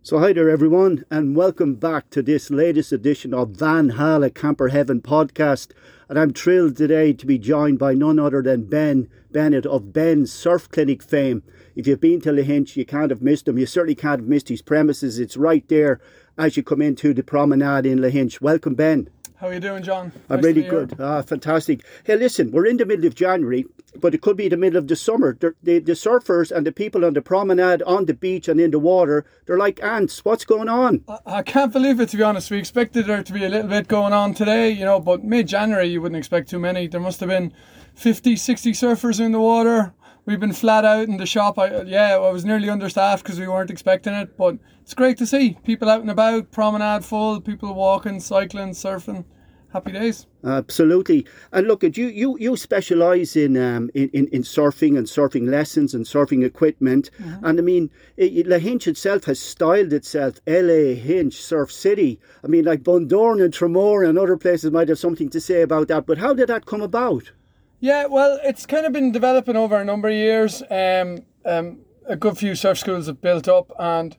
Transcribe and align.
So, 0.00 0.20
hi 0.20 0.32
there, 0.32 0.48
everyone, 0.48 1.04
and 1.10 1.34
welcome 1.34 1.74
back 1.74 2.08
to 2.10 2.22
this 2.22 2.50
latest 2.50 2.92
edition 2.92 3.34
of 3.34 3.48
Vanhalla 3.48 4.32
Camper 4.32 4.68
Heaven 4.68 5.02
podcast. 5.02 5.72
And 6.08 6.16
I'm 6.16 6.32
thrilled 6.32 6.76
today 6.76 7.12
to 7.12 7.26
be 7.26 7.36
joined 7.36 7.80
by 7.80 7.94
none 7.94 8.18
other 8.18 8.40
than 8.40 8.70
Ben 8.70 9.08
Bennett 9.32 9.66
of 9.66 9.92
Ben's 9.92 10.32
Surf 10.32 10.70
Clinic 10.70 11.02
fame. 11.02 11.42
If 11.74 11.88
you've 11.88 12.00
been 12.00 12.20
to 12.22 12.30
Lahinch, 12.30 12.76
you 12.76 12.86
can't 12.86 13.10
have 13.10 13.22
missed 13.22 13.48
him. 13.48 13.58
You 13.58 13.66
certainly 13.66 13.96
can't 13.96 14.20
have 14.20 14.28
missed 14.28 14.48
his 14.48 14.62
premises. 14.62 15.18
It's 15.18 15.36
right 15.36 15.68
there 15.68 16.00
as 16.38 16.56
you 16.56 16.62
come 16.62 16.80
into 16.80 17.12
the 17.12 17.24
promenade 17.24 17.84
in 17.84 17.98
Lahinch. 17.98 18.40
Welcome, 18.40 18.76
Ben. 18.76 19.10
How 19.40 19.46
are 19.48 19.54
you 19.54 19.60
doing, 19.60 19.84
John? 19.84 20.10
I'm 20.28 20.36
Nice 20.38 20.44
really 20.46 20.62
to 20.64 20.70
be 20.70 20.76
here. 20.76 20.86
good. 20.86 21.00
Ah, 21.00 21.22
fantastic. 21.22 21.84
Hey, 22.02 22.16
listen, 22.16 22.50
we're 22.50 22.66
in 22.66 22.76
the 22.76 22.84
middle 22.84 23.06
of 23.06 23.14
January, 23.14 23.66
but 23.96 24.12
it 24.12 24.20
could 24.20 24.36
be 24.36 24.48
the 24.48 24.56
middle 24.56 24.78
of 24.78 24.88
the 24.88 24.96
summer. 24.96 25.36
The, 25.38 25.54
the, 25.62 25.78
the 25.78 25.92
surfers 25.92 26.50
and 26.50 26.66
the 26.66 26.72
people 26.72 27.04
on 27.04 27.12
the 27.14 27.22
promenade, 27.22 27.80
on 27.82 28.06
the 28.06 28.14
beach, 28.14 28.48
and 28.48 28.60
in 28.60 28.72
the 28.72 28.80
water, 28.80 29.24
they're 29.46 29.56
like 29.56 29.80
ants. 29.80 30.24
What's 30.24 30.44
going 30.44 30.68
on? 30.68 31.04
I- 31.08 31.18
I 31.38 31.42
can't 31.42 31.72
believe 31.72 32.00
it, 32.00 32.08
to 32.08 32.16
be 32.16 32.22
honest. 32.24 32.50
We 32.50 32.58
expected 32.58 33.06
there 33.06 33.22
to 33.22 33.32
be 33.32 33.44
a 33.44 33.48
little 33.48 33.68
bit 33.70 33.86
going 33.86 34.12
on 34.12 34.34
today, 34.34 34.70
you 34.72 34.84
know, 34.84 34.98
but 34.98 35.22
mid 35.22 35.46
January 35.46 35.86
you 35.86 36.02
wouldn't 36.02 36.18
expect 36.18 36.48
too 36.50 36.58
many. 36.58 36.88
There 36.88 37.00
must 37.00 37.20
have 37.20 37.28
been 37.28 37.52
50, 37.94 38.34
60 38.34 38.72
surfers 38.72 39.20
in 39.24 39.30
the 39.30 39.40
water. 39.40 39.92
We've 40.28 40.38
been 40.38 40.52
flat 40.52 40.84
out 40.84 41.08
in 41.08 41.16
the 41.16 41.24
shop. 41.24 41.58
I, 41.58 41.80
yeah, 41.84 42.16
I 42.16 42.30
was 42.30 42.44
nearly 42.44 42.68
understaffed 42.68 43.24
because 43.24 43.40
we 43.40 43.48
weren't 43.48 43.70
expecting 43.70 44.12
it, 44.12 44.36
but 44.36 44.58
it's 44.82 44.92
great 44.92 45.16
to 45.16 45.26
see 45.26 45.56
people 45.64 45.88
out 45.88 46.02
and 46.02 46.10
about, 46.10 46.50
promenade 46.50 47.02
full, 47.02 47.40
people 47.40 47.72
walking, 47.72 48.20
cycling, 48.20 48.72
surfing. 48.72 49.24
Happy 49.72 49.92
days. 49.92 50.26
Absolutely. 50.44 51.26
And 51.50 51.66
look, 51.66 51.82
at 51.82 51.96
you 51.96 52.08
you 52.08 52.36
you 52.38 52.58
specialise 52.58 53.36
in, 53.36 53.56
um, 53.56 53.88
in 53.94 54.10
in 54.10 54.26
in 54.28 54.42
surfing 54.42 54.98
and 54.98 55.06
surfing 55.06 55.48
lessons 55.48 55.94
and 55.94 56.04
surfing 56.04 56.44
equipment. 56.44 57.10
And 57.42 57.58
I 57.58 57.62
mean, 57.62 57.90
it, 58.18 58.46
Lahinch 58.46 58.86
itself 58.86 59.24
has 59.24 59.40
styled 59.40 59.94
itself 59.94 60.40
LA 60.46 60.92
Hinch 60.94 61.40
Surf 61.40 61.72
City. 61.72 62.20
I 62.44 62.48
mean, 62.48 62.66
like 62.66 62.82
Bundoran 62.82 63.42
and 63.42 63.54
Tramore 63.54 64.06
and 64.06 64.18
other 64.18 64.36
places 64.36 64.72
might 64.72 64.90
have 64.90 64.98
something 64.98 65.30
to 65.30 65.40
say 65.40 65.62
about 65.62 65.88
that. 65.88 66.04
But 66.04 66.18
how 66.18 66.34
did 66.34 66.48
that 66.48 66.66
come 66.66 66.82
about? 66.82 67.32
Yeah, 67.80 68.06
well, 68.06 68.40
it's 68.42 68.66
kind 68.66 68.86
of 68.86 68.92
been 68.92 69.12
developing 69.12 69.54
over 69.54 69.76
a 69.76 69.84
number 69.84 70.08
of 70.08 70.14
years. 70.14 70.62
Um, 70.68 71.20
um, 71.44 71.78
a 72.06 72.16
good 72.16 72.36
few 72.36 72.56
surf 72.56 72.78
schools 72.78 73.06
have 73.06 73.20
built 73.20 73.46
up, 73.46 73.70
and 73.78 74.16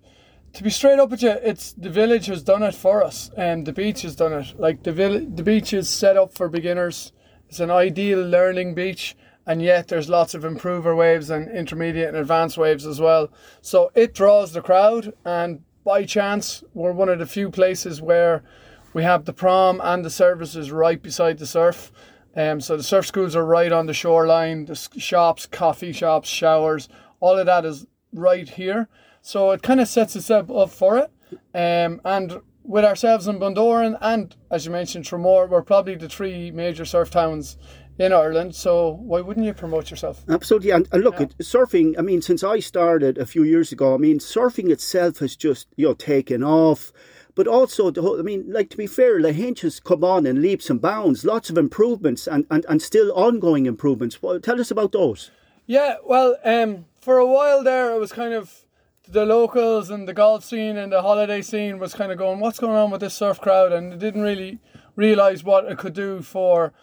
to 0.54 0.64
be 0.64 0.70
straight 0.70 0.98
up 0.98 1.10
with 1.10 1.22
you, 1.22 1.32
it's 1.32 1.74
the 1.74 1.90
village 1.90 2.28
has 2.28 2.42
done 2.42 2.64
it 2.64 2.74
for 2.74 3.04
us, 3.04 3.30
and 3.36 3.66
the 3.66 3.74
beach 3.74 4.04
has 4.04 4.16
done 4.16 4.32
it. 4.32 4.58
Like 4.58 4.84
the 4.84 4.94
vill- 4.94 5.26
the 5.26 5.44
beach 5.44 5.74
is 5.74 5.90
set 5.90 6.16
up 6.16 6.34
for 6.34 6.48
beginners. 6.48 7.12
It's 7.50 7.60
an 7.60 7.70
ideal 7.70 8.22
learning 8.22 8.76
beach, 8.76 9.18
and 9.46 9.62
yet 9.62 9.90
there's 9.90 10.08
lots 10.08 10.34
of 10.34 10.46
improver 10.46 10.96
waves 10.96 11.30
and 11.30 11.52
intermediate 11.52 12.08
and 12.10 12.18
advanced 12.18 12.58
waves 12.58 12.86
as 12.86 13.02
well. 13.02 13.30
So 13.62 13.92
it 13.94 14.14
draws 14.14 14.54
the 14.54 14.62
crowd, 14.62 15.14
and 15.26 15.64
by 15.84 16.06
chance, 16.06 16.64
we're 16.74 16.94
one 16.94 17.10
of 17.10 17.20
the 17.20 17.26
few 17.26 17.50
places 17.52 18.02
where 18.02 18.42
we 18.94 19.04
have 19.04 19.26
the 19.26 19.34
prom 19.34 19.82
and 19.84 20.06
the 20.06 20.10
services 20.10 20.72
right 20.72 21.02
beside 21.02 21.40
the 21.40 21.46
surf. 21.46 21.92
Um, 22.40 22.62
so 22.62 22.78
the 22.78 22.84
surf 22.84 23.06
schools 23.06 23.36
are 23.36 23.46
right 23.46 23.72
on 23.72 23.86
the 23.86 23.94
shoreline. 23.94 24.64
The 24.64 24.76
shops, 24.98 25.46
coffee 25.46 25.92
shops, 25.92 26.30
showers, 26.30 26.88
all 27.20 27.38
of 27.38 27.46
that 27.48 27.66
is 27.66 27.86
right 28.14 28.48
here. 28.48 28.88
So 29.22 29.52
it 29.52 29.62
kind 29.62 29.82
of 29.82 29.90
sets 29.90 30.16
itself 30.16 30.50
up 30.50 30.70
for 30.70 30.98
it. 30.98 31.12
Um, 31.54 32.00
and 32.06 32.40
with 32.64 32.86
ourselves 32.86 33.28
in 33.28 33.40
Bundoran 33.40 33.98
and, 34.00 34.34
as 34.50 34.66
you 34.66 34.72
mentioned, 34.72 35.04
Tramore, 35.04 35.50
we're 35.50 35.64
probably 35.64 35.96
the 35.96 36.08
three 36.08 36.50
major 36.52 36.86
surf 36.86 37.10
towns 37.10 37.58
in 37.98 38.14
Ireland. 38.14 38.56
So 38.56 38.92
why 38.92 39.20
wouldn't 39.20 39.46
you 39.46 39.54
promote 39.54 39.92
yourself? 39.92 40.24
Absolutely. 40.30 40.72
And, 40.72 40.88
and 40.94 41.04
look, 41.04 41.20
at 41.20 41.38
surfing, 41.40 42.00
I 42.00 42.02
mean, 42.04 42.22
since 42.22 42.42
I 42.42 42.60
started 42.60 43.18
a 43.18 43.26
few 43.26 43.44
years 43.44 43.74
ago, 43.74 43.94
I 43.94 43.98
mean, 43.98 44.20
surfing 44.20 44.70
itself 44.70 45.18
has 45.18 45.36
just, 45.36 45.68
you 45.76 45.88
know, 45.88 45.94
taken 45.94 46.42
off. 46.42 46.94
But 47.36 47.48
also, 47.48 47.92
the 47.92 48.02
whole, 48.02 48.20
I 48.20 48.24
mean, 48.24 48.52
like 48.52 48.70
to 48.72 48.78
be 48.78 48.88
fair, 48.88 49.20
Lahinch 49.20 49.62
has 49.62 49.80
come 49.80 50.04
on 50.04 50.26
in 50.26 50.42
leaps 50.42 50.70
and 50.70 50.82
bounds, 50.82 51.24
lots 51.24 51.50
of 51.50 51.58
improvements 51.58 52.28
and, 52.28 52.46
and, 52.50 52.66
and 52.68 52.82
still 52.82 53.12
ongoing 53.12 53.66
improvements. 53.66 54.22
Well, 54.22 54.40
tell 54.40 54.60
us 54.60 54.72
about 54.72 54.92
those. 54.92 55.32
Yeah, 55.66 55.98
well, 56.04 56.36
um, 56.44 56.86
for 57.00 57.18
a 57.18 57.26
while 57.26 57.64
there, 57.64 57.94
it 57.94 58.00
was 58.00 58.12
kind 58.12 58.34
of 58.34 58.66
the 59.08 59.26
locals 59.26 59.90
and 59.90 60.08
the 60.08 60.14
golf 60.14 60.44
scene 60.44 60.78
and 60.78 60.92
the 60.92 61.02
holiday 61.02 61.42
scene 61.42 61.80
was 61.80 61.94
kind 61.94 62.12
of 62.12 62.18
going, 62.18 62.40
what's 62.40 62.60
going 62.60 62.76
on 62.76 62.92
with 62.92 63.02
this 63.02 63.14
surf 63.14 63.40
crowd? 63.40 63.72
And 63.72 63.94
they 63.94 63.98
didn't 63.98 64.22
really 64.22 64.60
realize 64.96 65.44
what 65.44 65.66
it 65.66 65.78
could 65.78 65.94
do 65.94 66.22
for 66.22 66.74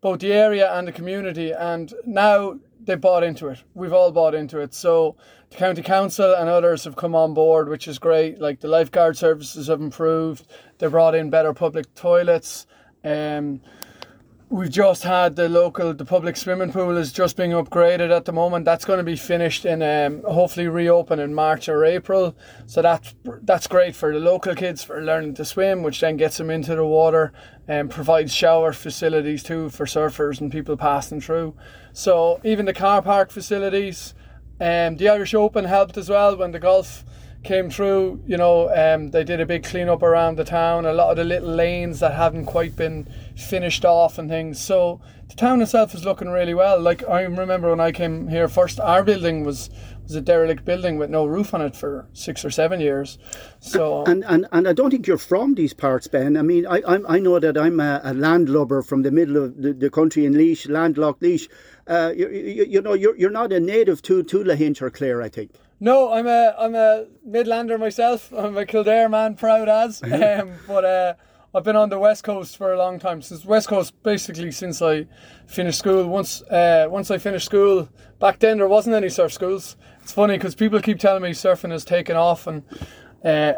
both 0.00 0.20
the 0.20 0.32
area 0.32 0.72
and 0.72 0.86
the 0.86 0.92
community. 0.92 1.52
And 1.52 1.92
now 2.04 2.58
they 2.80 2.94
bought 2.96 3.24
into 3.24 3.48
it. 3.48 3.62
We've 3.74 3.92
all 3.92 4.12
bought 4.12 4.34
into 4.34 4.58
it. 4.58 4.74
So 4.74 5.16
the 5.52 5.58
county 5.58 5.82
council 5.82 6.34
and 6.34 6.48
others 6.48 6.84
have 6.84 6.96
come 6.96 7.14
on 7.14 7.34
board, 7.34 7.68
which 7.68 7.86
is 7.86 7.98
great. 7.98 8.40
Like 8.40 8.60
the 8.60 8.68
lifeguard 8.68 9.16
services 9.16 9.68
have 9.68 9.80
improved. 9.80 10.46
They 10.78 10.86
brought 10.86 11.14
in 11.14 11.30
better 11.30 11.52
public 11.52 11.94
toilets. 11.94 12.66
Um, 13.04 13.60
We've 14.52 14.68
just 14.68 15.02
had 15.02 15.34
the 15.34 15.48
local, 15.48 15.94
the 15.94 16.04
public 16.04 16.36
swimming 16.36 16.72
pool 16.72 16.98
is 16.98 17.10
just 17.10 17.38
being 17.38 17.52
upgraded 17.52 18.14
at 18.14 18.26
the 18.26 18.34
moment. 18.34 18.66
That's 18.66 18.84
going 18.84 18.98
to 18.98 19.02
be 19.02 19.16
finished 19.16 19.64
and 19.64 19.82
um, 19.82 20.30
hopefully 20.30 20.68
reopen 20.68 21.18
in 21.20 21.32
March 21.32 21.70
or 21.70 21.86
April. 21.86 22.36
So 22.66 22.82
that's 22.82 23.14
that's 23.24 23.66
great 23.66 23.96
for 23.96 24.12
the 24.12 24.20
local 24.20 24.54
kids 24.54 24.84
for 24.84 25.00
learning 25.00 25.36
to 25.36 25.46
swim, 25.46 25.82
which 25.82 26.00
then 26.00 26.18
gets 26.18 26.36
them 26.36 26.50
into 26.50 26.76
the 26.76 26.84
water 26.84 27.32
and 27.66 27.90
provides 27.90 28.34
shower 28.34 28.74
facilities 28.74 29.42
too 29.42 29.70
for 29.70 29.86
surfers 29.86 30.38
and 30.42 30.52
people 30.52 30.76
passing 30.76 31.22
through. 31.22 31.54
So 31.94 32.38
even 32.44 32.66
the 32.66 32.74
car 32.74 33.00
park 33.00 33.30
facilities, 33.30 34.12
um, 34.60 34.96
the 34.96 35.08
Irish 35.08 35.34
Open 35.34 35.64
helped 35.64 35.96
as 35.96 36.08
well 36.08 36.36
when 36.36 36.52
the 36.52 36.60
golf 36.60 37.04
came 37.42 37.70
through. 37.70 38.22
You 38.26 38.36
know, 38.36 38.68
um, 38.74 39.10
they 39.10 39.24
did 39.24 39.40
a 39.40 39.46
big 39.46 39.64
clean 39.64 39.88
up 39.88 40.02
around 40.02 40.36
the 40.36 40.44
town. 40.44 40.86
A 40.86 40.92
lot 40.92 41.10
of 41.10 41.16
the 41.16 41.24
little 41.24 41.54
lanes 41.54 42.00
that 42.00 42.14
hadn't 42.14 42.46
quite 42.46 42.76
been 42.76 43.08
finished 43.36 43.84
off 43.84 44.18
and 44.18 44.28
things. 44.28 44.60
So 44.60 45.00
the 45.28 45.34
town 45.34 45.62
itself 45.62 45.94
is 45.94 46.04
looking 46.04 46.28
really 46.28 46.54
well. 46.54 46.80
Like 46.80 47.08
I 47.08 47.22
remember 47.22 47.70
when 47.70 47.80
I 47.80 47.92
came 47.92 48.28
here 48.28 48.48
first, 48.48 48.78
our 48.78 49.02
building 49.02 49.44
was 49.44 49.70
was 50.04 50.16
a 50.16 50.20
derelict 50.20 50.64
building 50.64 50.98
with 50.98 51.10
no 51.10 51.24
roof 51.24 51.54
on 51.54 51.62
it 51.62 51.76
for 51.76 52.08
six 52.12 52.44
or 52.44 52.50
seven 52.50 52.80
years. 52.80 53.18
So 53.60 54.04
And, 54.04 54.24
and, 54.26 54.46
and 54.52 54.68
I 54.68 54.72
don't 54.72 54.90
think 54.90 55.06
you're 55.06 55.16
from 55.16 55.54
these 55.54 55.72
parts, 55.72 56.08
Ben. 56.08 56.36
I 56.36 56.42
mean, 56.42 56.66
I, 56.66 56.82
I'm, 56.86 57.06
I 57.08 57.18
know 57.18 57.38
that 57.38 57.56
I'm 57.56 57.78
a, 57.80 58.00
a 58.02 58.12
landlubber 58.12 58.82
from 58.82 59.02
the 59.02 59.12
middle 59.12 59.36
of 59.36 59.62
the, 59.62 59.72
the 59.72 59.90
country 59.90 60.26
in 60.26 60.34
Laois, 60.34 60.68
landlocked 60.68 61.22
Laois. 61.22 61.48
Uh, 61.86 62.12
you, 62.16 62.28
you, 62.28 62.64
you 62.64 62.80
know, 62.80 62.94
you're, 62.94 63.16
you're 63.16 63.30
not 63.30 63.52
a 63.52 63.60
native 63.60 64.02
to, 64.02 64.22
to 64.22 64.44
Lahinch 64.44 64.80
or 64.80 64.90
Clare, 64.90 65.20
I 65.22 65.28
think. 65.28 65.50
No, 65.80 66.12
I'm 66.12 66.28
a 66.28 66.54
I'm 66.56 66.76
a 66.76 67.06
Midlander 67.28 67.76
myself. 67.78 68.32
I'm 68.32 68.56
a 68.56 68.64
Kildare 68.64 69.08
man, 69.08 69.34
proud 69.34 69.68
as. 69.68 70.00
Um, 70.12 70.52
but 70.68 70.84
uh, 70.84 71.14
I've 71.54 71.64
been 71.64 71.74
on 71.74 71.88
the 71.88 71.98
west 71.98 72.22
coast 72.22 72.56
for 72.56 72.72
a 72.72 72.78
long 72.78 73.00
time. 73.00 73.20
Since 73.20 73.44
west 73.44 73.68
coast, 73.68 74.00
basically 74.04 74.52
since 74.52 74.80
I 74.80 75.06
finished 75.46 75.80
school. 75.80 76.06
Once 76.06 76.40
uh, 76.42 76.86
once 76.88 77.10
I 77.10 77.18
finished 77.18 77.46
school, 77.46 77.88
back 78.20 78.38
then 78.38 78.58
there 78.58 78.68
wasn't 78.68 78.94
any 78.94 79.08
surf 79.08 79.32
schools. 79.32 79.76
It's 80.02 80.12
funny 80.12 80.38
because 80.38 80.54
people 80.54 80.80
keep 80.80 81.00
telling 81.00 81.22
me 81.22 81.30
surfing 81.30 81.72
has 81.72 81.84
taken 81.84 82.14
off, 82.14 82.46
and 82.46 82.62
uh, 83.24 83.54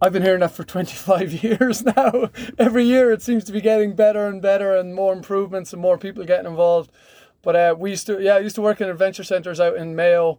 I've 0.00 0.12
been 0.14 0.22
hearing 0.22 0.40
that 0.40 0.52
for 0.52 0.64
25 0.64 1.32
years 1.44 1.84
now. 1.84 2.30
Every 2.58 2.84
year 2.84 3.12
it 3.12 3.20
seems 3.20 3.44
to 3.44 3.52
be 3.52 3.60
getting 3.60 3.94
better 3.94 4.26
and 4.26 4.40
better, 4.40 4.74
and 4.74 4.94
more 4.94 5.12
improvements 5.12 5.74
and 5.74 5.82
more 5.82 5.98
people 5.98 6.24
getting 6.24 6.50
involved. 6.50 6.90
But 7.42 7.56
uh, 7.56 7.74
we 7.78 7.90
used 7.90 8.06
to, 8.06 8.20
yeah, 8.20 8.34
I 8.34 8.40
used 8.40 8.56
to 8.56 8.62
work 8.62 8.80
in 8.80 8.88
adventure 8.88 9.24
centres 9.24 9.60
out 9.60 9.76
in 9.76 9.94
Mayo, 9.94 10.38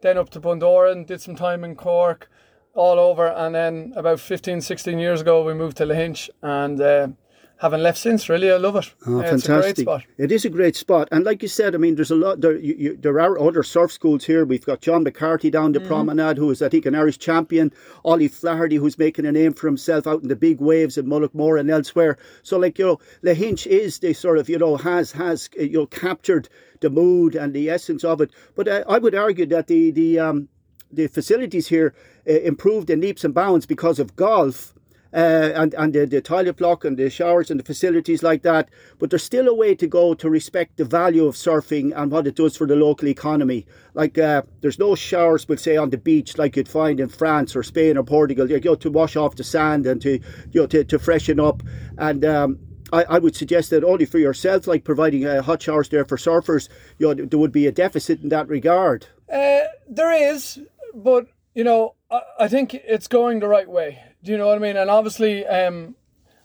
then 0.00 0.16
up 0.16 0.30
to 0.30 0.40
Bundoran, 0.40 1.06
did 1.06 1.20
some 1.20 1.36
time 1.36 1.64
in 1.64 1.76
Cork, 1.76 2.30
all 2.74 2.98
over, 2.98 3.26
and 3.26 3.54
then 3.54 3.92
about 3.96 4.20
15, 4.20 4.60
16 4.60 4.98
years 4.98 5.20
ago 5.20 5.44
we 5.44 5.54
moved 5.54 5.76
to 5.78 5.84
Lahinch, 5.84 6.30
and 6.42 6.80
uh, 6.80 7.08
haven't 7.58 7.82
left 7.82 7.98
since. 7.98 8.28
Really, 8.28 8.50
I 8.50 8.56
love 8.56 8.76
it. 8.76 8.92
Oh, 9.06 9.20
it's 9.20 9.28
a 9.28 9.32
great 9.32 9.42
fantastic! 9.42 9.84
spot. 9.84 10.04
It 10.16 10.30
is 10.32 10.44
a 10.44 10.48
great 10.50 10.76
spot, 10.76 11.08
and 11.10 11.24
like 11.24 11.42
you 11.42 11.48
said, 11.48 11.74
I 11.74 11.78
mean, 11.78 11.94
there's 11.96 12.10
a 12.10 12.16
lot. 12.16 12.40
There, 12.40 12.56
you, 12.56 12.74
you, 12.78 12.96
there 12.96 13.20
are 13.20 13.38
other 13.38 13.62
surf 13.62 13.92
schools 13.92 14.24
here. 14.24 14.44
We've 14.44 14.64
got 14.64 14.80
John 14.80 15.02
McCarthy 15.02 15.50
down 15.50 15.72
Mm-hmm. 15.72 15.82
the 15.82 15.88
promenade, 15.88 16.38
who 16.38 16.50
is, 16.50 16.62
I 16.62 16.68
think, 16.68 16.86
an 16.86 16.94
Irish 16.94 17.18
champion. 17.18 17.72
Ollie 18.04 18.28
Flaherty, 18.28 18.76
who's 18.76 18.98
making 18.98 19.26
a 19.26 19.32
name 19.32 19.52
for 19.52 19.66
himself 19.66 20.06
out 20.06 20.22
in 20.22 20.28
the 20.28 20.36
big 20.36 20.60
waves 20.60 20.96
in 20.96 21.06
Mullaghmore 21.06 21.58
and 21.58 21.70
elsewhere. 21.70 22.16
So, 22.42 22.58
like 22.58 22.78
you 22.78 22.86
know, 22.86 23.00
the 23.22 23.34
Hinch 23.34 23.66
is 23.66 23.98
the 23.98 24.12
sort 24.14 24.38
of 24.38 24.48
you 24.48 24.58
know 24.58 24.76
has 24.76 25.12
has 25.12 25.50
uh, 25.58 25.62
you 25.62 25.78
know 25.78 25.86
captured 25.86 26.48
the 26.80 26.90
mood 26.90 27.34
and 27.34 27.52
the 27.52 27.68
essence 27.70 28.04
of 28.04 28.20
it. 28.20 28.30
But 28.54 28.68
uh, 28.68 28.84
I 28.88 28.98
would 28.98 29.14
argue 29.14 29.46
that 29.46 29.66
the 29.66 29.90
the 29.90 30.18
um, 30.20 30.48
the 30.92 31.08
facilities 31.08 31.68
here 31.68 31.92
uh, 32.28 32.32
improved 32.32 32.88
in 32.88 33.00
leaps 33.00 33.24
and 33.24 33.34
bounds 33.34 33.66
because 33.66 33.98
of 33.98 34.16
golf 34.16 34.74
uh, 35.12 35.50
and 35.54 35.74
and 35.74 35.92
the, 35.92 36.06
the 36.06 36.20
toilet 36.20 36.56
block 36.56 36.84
and 36.84 36.96
the 36.96 37.10
showers 37.10 37.50
and 37.50 37.58
the 37.58 37.64
facilities 37.64 38.22
like 38.22 38.42
that. 38.42 38.68
But 38.98 39.10
there's 39.10 39.22
still 39.22 39.48
a 39.48 39.54
way 39.54 39.74
to 39.74 39.86
go 39.86 40.14
to 40.14 40.30
respect 40.30 40.76
the 40.76 40.84
value 40.84 41.26
of 41.26 41.34
surfing 41.34 41.92
and 41.96 42.10
what 42.10 42.26
it 42.26 42.36
does 42.36 42.56
for 42.56 42.66
the 42.66 42.76
local 42.76 43.08
economy. 43.08 43.66
Like 43.94 44.18
uh, 44.18 44.42
there's 44.60 44.78
no 44.78 44.94
showers, 44.94 45.48
we'll 45.48 45.58
say, 45.58 45.76
on 45.76 45.90
the 45.90 45.98
beach 45.98 46.38
like 46.38 46.56
you'd 46.56 46.68
find 46.68 47.00
in 47.00 47.08
France 47.08 47.56
or 47.56 47.62
Spain 47.62 47.96
or 47.96 48.04
Portugal. 48.04 48.50
You 48.50 48.60
know, 48.60 48.74
to 48.76 48.90
wash 48.90 49.16
off 49.16 49.36
the 49.36 49.44
sand 49.44 49.86
and 49.86 50.00
to 50.02 50.12
you 50.52 50.60
know 50.60 50.66
to, 50.66 50.84
to 50.84 50.98
freshen 50.98 51.40
up 51.40 51.62
and. 51.96 52.24
Um, 52.24 52.58
I, 52.90 53.04
I 53.04 53.18
would 53.18 53.36
suggest 53.36 53.68
that 53.68 53.84
only 53.84 54.06
for 54.06 54.16
yourself, 54.18 54.66
like 54.66 54.82
providing 54.82 55.26
uh, 55.26 55.42
hot 55.42 55.60
showers 55.60 55.90
there 55.90 56.06
for 56.06 56.16
surfers, 56.16 56.70
you 56.98 57.14
know, 57.14 57.26
there 57.26 57.38
would 57.38 57.52
be 57.52 57.66
a 57.66 57.70
deficit 57.70 58.22
in 58.22 58.30
that 58.30 58.48
regard. 58.48 59.06
Uh, 59.30 59.64
there 59.86 60.32
is, 60.32 60.60
but 60.94 61.26
you 61.54 61.64
know, 61.64 61.96
I, 62.10 62.22
I 62.40 62.48
think 62.48 62.74
it's 62.74 63.08
going 63.08 63.40
the 63.40 63.48
right 63.48 63.68
way. 63.68 64.02
Do 64.22 64.32
you 64.32 64.38
know 64.38 64.46
what 64.46 64.56
I 64.56 64.60
mean? 64.60 64.76
And 64.76 64.90
obviously, 64.90 65.46
um, 65.46 65.94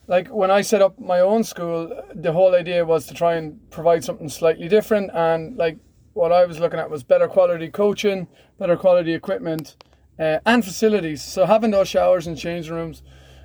like 0.08 0.28
when 0.28 0.52
I 0.52 0.62
set 0.62 0.82
up 0.82 1.00
my 1.00 1.20
own 1.20 1.44
school, 1.44 1.92
the 2.14 2.32
whole 2.32 2.56
idea 2.56 2.86
was 2.86 3.06
to 3.08 3.14
try 3.14 3.36
and 3.36 3.60
provide 3.72 4.04
something 4.04 4.30
slightly 4.30 4.68
different. 4.68 5.12
And 5.14 5.58
like 5.58 5.78
what 6.14 6.32
I 6.32 6.46
was 6.46 6.60
looking 6.60 6.80
at 6.80 6.90
was 6.90 7.04
better 7.04 7.28
quality 7.28 7.70
coaching, 7.70 8.28
better 8.60 8.78
quality 8.78 9.14
equipment, 9.14 9.76
uh, 10.20 10.40
and 10.46 10.64
facilities. 10.64 11.24
So 11.24 11.46
having 11.46 11.72
those 11.72 11.88
showers 11.88 12.28
and 12.28 12.38
changing 12.38 12.74
rooms, 12.74 13.02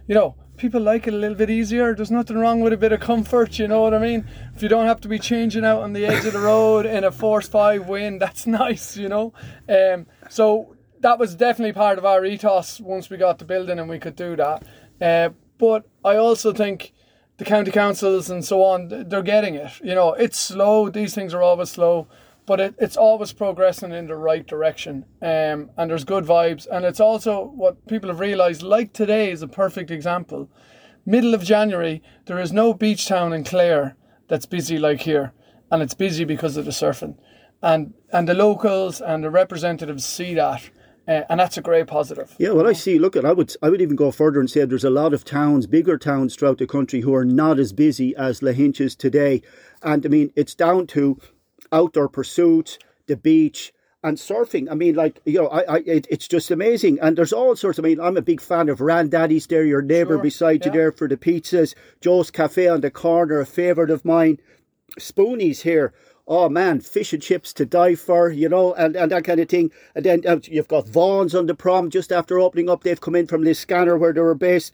you 0.06 0.14
know, 0.14 0.36
people 0.56 0.80
like 0.80 1.06
it 1.06 1.14
a 1.14 1.16
little 1.16 1.36
bit 1.36 1.48
easier. 1.48 1.94
There's 1.94 2.10
nothing 2.10 2.36
wrong 2.36 2.60
with 2.60 2.72
a 2.72 2.76
bit 2.76 2.92
of 2.92 3.00
comfort, 3.00 3.58
you 3.58 3.68
know 3.68 3.82
what 3.82 3.94
I 3.94 3.98
mean? 3.98 4.28
If 4.54 4.62
you 4.62 4.68
don't 4.68 4.86
have 4.86 5.00
to 5.02 5.08
be 5.08 5.18
changing 5.18 5.64
out 5.64 5.82
on 5.82 5.92
the 5.92 6.04
edge 6.04 6.24
of 6.26 6.32
the 6.32 6.40
road 6.40 6.84
in 6.84 7.04
a 7.04 7.12
force 7.12 7.48
five 7.48 7.88
wind, 7.88 8.20
that's 8.20 8.46
nice, 8.46 8.96
you 8.96 9.08
know. 9.08 9.32
Um, 9.68 10.06
so 10.28 10.76
that 11.00 11.18
was 11.18 11.34
definitely 11.34 11.72
part 11.72 11.98
of 11.98 12.04
our 12.04 12.24
ethos 12.24 12.80
once 12.80 13.10
we 13.10 13.16
got 13.16 13.38
the 13.38 13.44
building 13.44 13.78
and 13.78 13.88
we 13.88 13.98
could 13.98 14.16
do 14.16 14.36
that. 14.36 14.62
Uh, 15.00 15.30
but 15.58 15.88
I 16.04 16.16
also 16.16 16.52
think 16.52 16.92
the 17.38 17.44
county 17.44 17.70
councils 17.70 18.30
and 18.30 18.44
so 18.44 18.62
on, 18.62 18.88
they're 19.08 19.22
getting 19.22 19.54
it. 19.54 19.72
You 19.82 19.94
know, 19.94 20.12
it's 20.12 20.38
slow. 20.38 20.88
These 20.88 21.14
things 21.14 21.34
are 21.34 21.42
always 21.42 21.70
slow, 21.70 22.08
but 22.46 22.60
it, 22.60 22.74
it's 22.78 22.96
always 22.96 23.32
progressing 23.32 23.92
in 23.92 24.06
the 24.08 24.16
right 24.16 24.46
direction. 24.46 25.04
Um, 25.22 25.70
and 25.76 25.90
there's 25.90 26.04
good 26.04 26.24
vibes. 26.24 26.66
And 26.70 26.84
it's 26.84 27.00
also 27.00 27.44
what 27.44 27.86
people 27.86 28.08
have 28.08 28.20
realised, 28.20 28.62
like 28.62 28.92
today 28.92 29.30
is 29.30 29.42
a 29.42 29.48
perfect 29.48 29.90
example. 29.90 30.50
Middle 31.06 31.34
of 31.34 31.44
January, 31.44 32.02
there 32.26 32.40
is 32.40 32.52
no 32.52 32.74
beach 32.74 33.06
town 33.06 33.32
in 33.32 33.44
Clare 33.44 33.96
that's 34.28 34.46
busy 34.46 34.78
like 34.78 35.00
here. 35.02 35.32
And 35.70 35.82
it's 35.82 35.94
busy 35.94 36.24
because 36.24 36.56
of 36.56 36.64
the 36.64 36.70
surfing. 36.70 37.16
And, 37.62 37.94
and 38.12 38.28
the 38.28 38.34
locals 38.34 39.00
and 39.00 39.22
the 39.22 39.30
representatives 39.30 40.04
see 40.04 40.34
that 40.34 40.70
uh, 41.08 41.22
and 41.30 41.40
that's 41.40 41.56
a 41.56 41.62
great 41.62 41.86
positive. 41.86 42.34
Yeah, 42.38 42.50
well, 42.50 42.66
I 42.66 42.74
see. 42.74 42.98
Look, 42.98 43.16
at 43.16 43.24
I 43.24 43.32
would 43.32 43.56
I 43.62 43.70
would 43.70 43.80
even 43.80 43.96
go 43.96 44.10
further 44.10 44.40
and 44.40 44.50
say 44.50 44.64
there's 44.64 44.84
a 44.84 44.90
lot 44.90 45.14
of 45.14 45.24
towns, 45.24 45.66
bigger 45.66 45.96
towns 45.96 46.36
throughout 46.36 46.58
the 46.58 46.66
country, 46.66 47.00
who 47.00 47.14
are 47.14 47.24
not 47.24 47.58
as 47.58 47.72
busy 47.72 48.14
as 48.14 48.40
Lahinch 48.40 48.80
is 48.80 48.94
today, 48.94 49.40
and 49.82 50.04
I 50.04 50.08
mean 50.08 50.32
it's 50.36 50.54
down 50.54 50.86
to 50.88 51.18
outdoor 51.72 52.08
pursuits, 52.08 52.78
the 53.06 53.16
beach, 53.16 53.72
and 54.02 54.16
surfing. 54.16 54.70
I 54.70 54.74
mean, 54.74 54.94
like 54.94 55.20
you 55.24 55.40
know, 55.40 55.48
I, 55.48 55.76
I 55.76 55.78
it, 55.86 56.06
it's 56.10 56.28
just 56.28 56.50
amazing. 56.50 56.98
And 57.00 57.16
there's 57.16 57.32
all 57.32 57.56
sorts. 57.56 57.78
I 57.78 57.82
mean, 57.82 58.00
I'm 58.00 58.16
a 58.16 58.22
big 58.22 58.40
fan 58.40 58.68
of 58.68 58.80
Randaddy's. 58.80 59.46
There, 59.46 59.64
your 59.64 59.82
neighbour 59.82 60.16
Sure, 60.16 60.22
beside 60.22 60.66
you 60.66 60.72
there 60.72 60.92
for 60.92 61.08
the 61.08 61.16
pizzas. 61.16 61.74
Joe's 62.00 62.30
Cafe 62.30 62.68
on 62.68 62.82
the 62.82 62.90
corner, 62.90 63.40
a 63.40 63.46
favourite 63.46 63.90
of 63.90 64.04
mine. 64.04 64.38
Spoonies 64.98 65.62
here. 65.62 65.92
Oh 66.30 66.50
man, 66.50 66.80
fish 66.80 67.14
and 67.14 67.22
chips 67.22 67.54
to 67.54 67.64
die 67.64 67.94
for, 67.94 68.28
you 68.30 68.50
know, 68.50 68.74
and, 68.74 68.94
and 68.94 69.10
that 69.10 69.24
kind 69.24 69.40
of 69.40 69.48
thing. 69.48 69.72
And 69.94 70.04
then 70.04 70.22
uh, 70.26 70.40
you've 70.44 70.68
got 70.68 70.86
Vaughan's 70.86 71.34
on 71.34 71.46
the 71.46 71.54
prom 71.54 71.88
just 71.88 72.12
after 72.12 72.38
opening 72.38 72.68
up. 72.68 72.84
They've 72.84 73.00
come 73.00 73.14
in 73.14 73.26
from 73.26 73.42
Liscannor 73.42 73.98
where 73.98 74.12
they 74.12 74.20
were 74.20 74.34
based. 74.34 74.72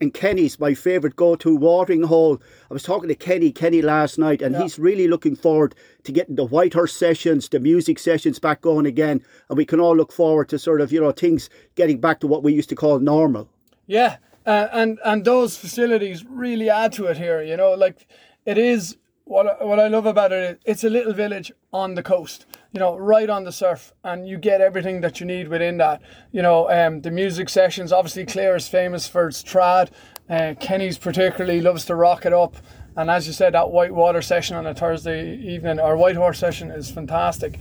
And 0.00 0.12
Kenny's 0.12 0.58
my 0.60 0.74
favourite 0.74 1.16
go-to 1.16 1.56
watering 1.56 2.02
hole. 2.02 2.42
I 2.70 2.74
was 2.74 2.82
talking 2.82 3.08
to 3.08 3.14
Kenny, 3.14 3.50
Kenny 3.50 3.80
last 3.80 4.18
night, 4.18 4.42
and 4.42 4.54
Yeah. 4.54 4.62
he's 4.62 4.78
really 4.78 5.08
looking 5.08 5.36
forward 5.36 5.74
to 6.02 6.12
getting 6.12 6.34
the 6.34 6.44
Whitehorse 6.44 6.94
sessions, 6.94 7.48
the 7.48 7.60
music 7.60 7.98
sessions 7.98 8.38
back 8.38 8.60
going 8.60 8.84
again, 8.84 9.22
and 9.48 9.56
we 9.56 9.64
can 9.64 9.80
all 9.80 9.96
look 9.96 10.12
forward 10.12 10.50
to 10.50 10.58
sort 10.58 10.82
of 10.82 10.92
you 10.92 11.00
know 11.00 11.12
things 11.12 11.48
getting 11.76 11.98
back 11.98 12.20
to 12.20 12.26
what 12.26 12.42
we 12.42 12.52
used 12.52 12.68
to 12.70 12.74
call 12.74 12.98
normal. 12.98 13.48
Yeah, 13.86 14.16
uh, 14.44 14.68
and 14.70 14.98
and 15.02 15.24
those 15.24 15.56
facilities 15.56 16.26
really 16.28 16.68
add 16.68 16.92
to 16.94 17.06
it 17.06 17.16
here. 17.16 17.40
You 17.40 17.56
know, 17.56 17.70
like 17.70 18.06
it 18.44 18.58
is 18.58 18.98
what 19.26 19.46
I- 19.60 19.64
what 19.64 19.78
I 19.80 19.88
love 19.88 20.06
about 20.06 20.32
it 20.32 20.42
is 20.50 20.56
It's 20.64 20.84
a 20.84 20.88
little 20.90 21.12
village 21.12 21.52
on 21.72 21.94
the 21.94 22.02
coast. 22.02 22.46
You 22.72 22.80
know, 22.80 22.96
right 22.96 23.28
on 23.28 23.44
the 23.44 23.52
surf, 23.52 23.92
and 24.04 24.26
you 24.28 24.38
get 24.38 24.60
everything 24.60 25.00
that 25.00 25.18
you 25.20 25.26
need 25.26 25.48
within 25.48 25.78
that. 25.78 26.00
You 26.30 26.42
know, 26.42 26.70
um, 26.70 27.00
the 27.00 27.10
music 27.10 27.48
sessions. 27.48 27.92
Obviously, 27.92 28.24
Clare 28.24 28.54
is 28.56 28.68
famous 28.68 29.06
for 29.08 29.28
its 29.28 29.42
trad. 29.42 29.88
Uh, 30.30 30.54
Kenny's 30.60 30.98
particularly 30.98 31.60
loves 31.60 31.84
to 31.86 31.94
rock 31.94 32.24
it 32.26 32.32
up. 32.32 32.56
And 32.96 33.10
as 33.10 33.26
you 33.26 33.32
said, 33.32 33.52
that 33.54 33.70
white 33.70 33.92
water 33.94 34.22
session 34.22 34.56
on 34.56 34.66
a 34.66 34.74
Thursday 34.74 35.36
evening 35.36 35.78
or 35.80 35.96
whitehorse 35.96 36.38
session 36.38 36.70
is 36.70 36.90
fantastic. 36.90 37.58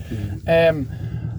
Um, 0.47 0.89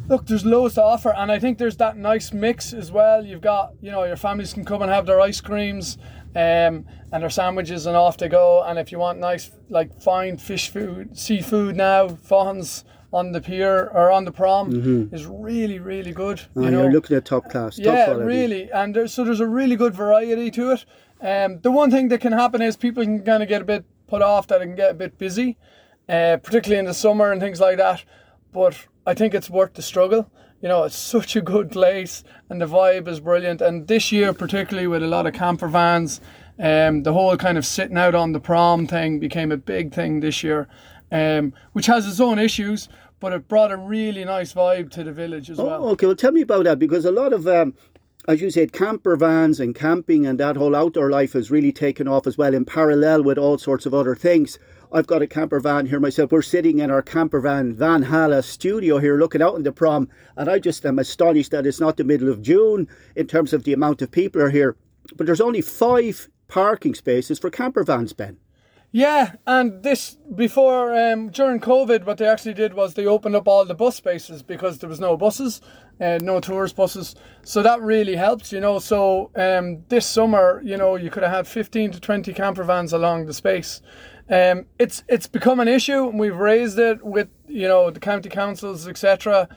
look, 0.08 0.26
there's 0.26 0.44
loads 0.44 0.74
to 0.74 0.82
offer, 0.82 1.12
and 1.16 1.30
I 1.32 1.38
think 1.38 1.58
there's 1.58 1.76
that 1.78 1.96
nice 1.96 2.32
mix 2.32 2.72
as 2.72 2.92
well. 2.92 3.24
You've 3.24 3.40
got, 3.40 3.72
you 3.80 3.90
know, 3.90 4.04
your 4.04 4.16
families 4.16 4.52
can 4.52 4.64
come 4.64 4.82
and 4.82 4.90
have 4.90 5.06
their 5.06 5.20
ice 5.20 5.40
creams, 5.40 5.98
um, 6.36 6.84
and 7.12 7.22
their 7.22 7.30
sandwiches, 7.30 7.86
and 7.86 7.96
off 7.96 8.16
they 8.18 8.28
go. 8.28 8.62
And 8.62 8.78
if 8.78 8.92
you 8.92 8.98
want 8.98 9.18
nice, 9.18 9.50
like 9.68 10.00
fine 10.00 10.36
fish 10.36 10.68
food, 10.68 11.18
seafood 11.18 11.74
now, 11.76 12.08
Vaughan's 12.08 12.84
on 13.12 13.32
the 13.32 13.40
pier 13.40 13.88
or 13.94 14.10
on 14.10 14.24
the 14.24 14.32
prom 14.32 15.08
is 15.12 15.24
really, 15.26 15.78
really 15.78 16.12
good. 16.12 16.40
Uh, 16.56 16.62
you 16.62 16.70
know, 16.70 16.82
you're 16.82 16.92
looking 16.92 17.16
at 17.16 17.24
top 17.24 17.48
class, 17.48 17.78
yeah, 17.78 18.04
quality. 18.04 18.24
really, 18.26 18.70
and 18.72 18.94
there's, 18.94 19.14
so 19.14 19.24
there's 19.24 19.40
a 19.40 19.46
really 19.46 19.76
good 19.76 19.94
variety 19.94 20.50
to 20.50 20.72
it. 20.72 20.84
Um, 21.20 21.60
the 21.60 21.70
one 21.70 21.90
thing 21.90 22.08
that 22.08 22.20
can 22.20 22.32
happen 22.32 22.60
is 22.60 22.76
people 22.76 23.02
can 23.02 23.22
kind 23.24 23.42
of 23.42 23.48
get 23.48 23.62
a 23.62 23.64
bit 23.64 23.84
put 24.06 24.20
off 24.22 24.48
that 24.48 24.60
it 24.60 24.66
can 24.66 24.74
get 24.76 24.90
a 24.90 24.94
bit 24.94 25.16
busy, 25.16 25.56
uh, 26.08 26.36
particularly 26.42 26.78
in 26.78 26.84
the 26.84 26.94
summer 26.94 27.32
and 27.32 27.40
things 27.40 27.60
like 27.60 27.78
that. 27.78 28.04
But 28.52 28.86
I 29.06 29.14
think 29.14 29.34
it's 29.34 29.48
worth 29.48 29.74
the 29.74 29.82
struggle. 29.82 30.30
You 30.62 30.68
know, 30.68 30.84
it's 30.84 30.96
such 30.96 31.36
a 31.36 31.42
good 31.42 31.70
place, 31.70 32.24
and 32.48 32.60
the 32.60 32.66
vibe 32.66 33.08
is 33.08 33.20
brilliant. 33.20 33.60
And 33.60 33.86
this 33.86 34.10
year, 34.10 34.32
particularly 34.32 34.86
with 34.86 35.02
a 35.02 35.06
lot 35.06 35.26
of 35.26 35.34
camper 35.34 35.68
vans, 35.68 36.20
um, 36.58 37.02
the 37.02 37.12
whole 37.12 37.36
kind 37.36 37.58
of 37.58 37.66
sitting 37.66 37.98
out 37.98 38.14
on 38.14 38.32
the 38.32 38.40
prom 38.40 38.86
thing 38.86 39.18
became 39.18 39.52
a 39.52 39.58
big 39.58 39.92
thing 39.92 40.20
this 40.20 40.42
year, 40.42 40.66
um, 41.12 41.52
which 41.72 41.86
has 41.86 42.06
its 42.06 42.20
own 42.20 42.38
issues. 42.38 42.88
But 43.20 43.32
it 43.32 43.48
brought 43.48 43.70
a 43.70 43.76
really 43.76 44.24
nice 44.24 44.54
vibe 44.54 44.90
to 44.92 45.04
the 45.04 45.12
village 45.12 45.50
as 45.50 45.58
well. 45.58 45.84
Oh, 45.84 45.88
okay. 45.90 46.06
Well, 46.06 46.16
tell 46.16 46.32
me 46.32 46.42
about 46.42 46.64
that 46.64 46.78
because 46.78 47.04
a 47.04 47.10
lot 47.10 47.32
of, 47.32 47.46
um, 47.46 47.74
as 48.28 48.40
you 48.40 48.50
said, 48.50 48.72
camper 48.72 49.16
vans 49.16 49.60
and 49.60 49.74
camping 49.74 50.26
and 50.26 50.38
that 50.40 50.56
whole 50.56 50.74
outdoor 50.74 51.10
life 51.10 51.32
has 51.32 51.50
really 51.50 51.72
taken 51.72 52.08
off 52.08 52.26
as 52.26 52.36
well 52.36 52.54
in 52.54 52.64
parallel 52.64 53.22
with 53.22 53.38
all 53.38 53.56
sorts 53.56 53.86
of 53.86 53.94
other 53.94 54.14
things. 54.14 54.58
I've 54.96 55.06
got 55.06 55.20
a 55.20 55.26
camper 55.26 55.60
van 55.60 55.84
here 55.84 56.00
myself. 56.00 56.32
We're 56.32 56.40
sitting 56.40 56.78
in 56.78 56.90
our 56.90 57.02
camper 57.02 57.38
van 57.38 57.74
Vanhalla 57.74 58.42
studio 58.42 58.96
here 58.96 59.18
looking 59.18 59.42
out 59.42 59.54
on 59.54 59.62
the 59.62 59.70
prom, 59.70 60.08
and 60.38 60.48
I 60.48 60.58
just 60.58 60.86
am 60.86 60.98
astonished 60.98 61.50
that 61.50 61.66
it's 61.66 61.78
not 61.78 61.98
the 61.98 62.04
middle 62.04 62.30
of 62.30 62.40
June 62.40 62.88
in 63.14 63.26
terms 63.26 63.52
of 63.52 63.64
the 63.64 63.74
amount 63.74 64.00
of 64.00 64.10
people 64.10 64.40
are 64.40 64.48
here. 64.48 64.74
But 65.14 65.26
there's 65.26 65.42
only 65.42 65.60
five 65.60 66.30
parking 66.48 66.94
spaces 66.94 67.38
for 67.38 67.50
camper 67.50 67.84
vans, 67.84 68.14
Ben. 68.14 68.38
Yeah, 68.90 69.32
and 69.46 69.82
this 69.82 70.16
before 70.34 70.96
um, 70.96 71.28
during 71.28 71.60
COVID, 71.60 72.06
what 72.06 72.16
they 72.16 72.26
actually 72.26 72.54
did 72.54 72.72
was 72.72 72.94
they 72.94 73.04
opened 73.04 73.36
up 73.36 73.46
all 73.46 73.66
the 73.66 73.74
bus 73.74 73.96
spaces 73.96 74.42
because 74.42 74.78
there 74.78 74.88
was 74.88 75.00
no 75.00 75.14
buses, 75.18 75.60
uh, 76.00 76.20
no 76.22 76.40
tourist 76.40 76.74
buses. 76.74 77.14
So 77.42 77.62
that 77.62 77.82
really 77.82 78.16
helped, 78.16 78.50
you 78.50 78.60
know. 78.60 78.78
So 78.78 79.30
um, 79.36 79.84
this 79.88 80.06
summer, 80.06 80.62
you 80.64 80.78
know, 80.78 80.96
you 80.96 81.10
could 81.10 81.22
have 81.22 81.32
had 81.32 81.46
fifteen 81.46 81.90
to 81.90 82.00
twenty 82.00 82.32
camper 82.32 82.64
vans 82.64 82.94
along 82.94 83.26
the 83.26 83.34
space. 83.34 83.82
Um, 84.28 84.66
it's 84.78 85.04
it's 85.08 85.26
become 85.26 85.60
an 85.60 85.68
issue, 85.68 86.08
and 86.08 86.18
we've 86.18 86.36
raised 86.36 86.78
it 86.78 87.04
with 87.04 87.28
you 87.46 87.68
know 87.68 87.90
the 87.90 88.00
county 88.00 88.28
councils, 88.28 88.88
etc., 88.88 89.48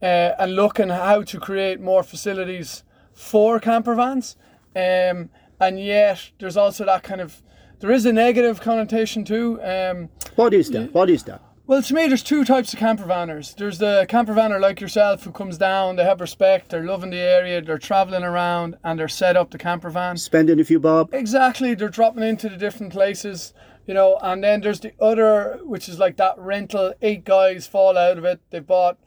uh, 0.00 0.04
and 0.04 0.54
looking 0.54 0.90
how 0.90 1.22
to 1.22 1.40
create 1.40 1.80
more 1.80 2.02
facilities 2.02 2.84
for 3.12 3.58
camper 3.58 3.94
vans. 3.94 4.36
Um, 4.76 5.30
and 5.60 5.78
yet, 5.78 6.30
there's 6.38 6.56
also 6.56 6.84
that 6.86 7.02
kind 7.02 7.20
of 7.20 7.42
there 7.80 7.90
is 7.90 8.06
a 8.06 8.12
negative 8.12 8.60
connotation 8.60 9.24
too. 9.24 9.60
Um, 9.62 10.08
What 10.36 10.54
is 10.54 10.70
that? 10.70 10.94
What 10.94 11.10
is 11.10 11.24
that? 11.24 11.42
well, 11.66 11.82
to 11.82 11.94
me, 11.94 12.06
there's 12.06 12.22
two 12.22 12.44
types 12.44 12.72
of 12.72 12.78
camper 12.78 13.04
vanners. 13.04 13.56
There's 13.56 13.78
the 13.78 14.04
camper 14.08 14.34
vanner 14.34 14.60
like 14.60 14.80
yourself 14.80 15.24
who 15.24 15.30
comes 15.32 15.58
down, 15.58 15.96
they 15.96 16.04
have 16.04 16.20
respect, 16.20 16.68
they're 16.70 16.84
loving 16.84 17.10
the 17.10 17.16
area, 17.18 17.62
they're 17.62 17.78
traveling 17.78 18.24
around, 18.24 18.76
and 18.84 18.98
they're 18.98 19.08
set 19.08 19.36
up 19.36 19.50
the 19.50 19.58
camper 19.58 19.88
van. 19.88 20.16
Spending 20.16 20.60
a 20.60 20.64
few 20.64 20.78
bob? 20.80 21.08
Exactly, 21.12 21.74
they're 21.74 21.88
dropping 21.88 22.24
into 22.24 22.48
the 22.48 22.56
different 22.56 22.92
places, 22.92 23.54
you 23.86 23.94
know. 23.94 24.18
And 24.22 24.42
then 24.42 24.60
there's 24.60 24.80
the 24.80 24.92
other, 25.00 25.58
which 25.62 25.88
is 25.88 25.98
like 25.98 26.16
that 26.16 26.38
rental. 26.38 26.94
Eight 27.02 27.24
guys 27.24 27.66
fall 27.66 27.96
out 27.96 28.18
of 28.18 28.24
it. 28.24 28.40
They 28.50 28.60
bought 28.60 28.98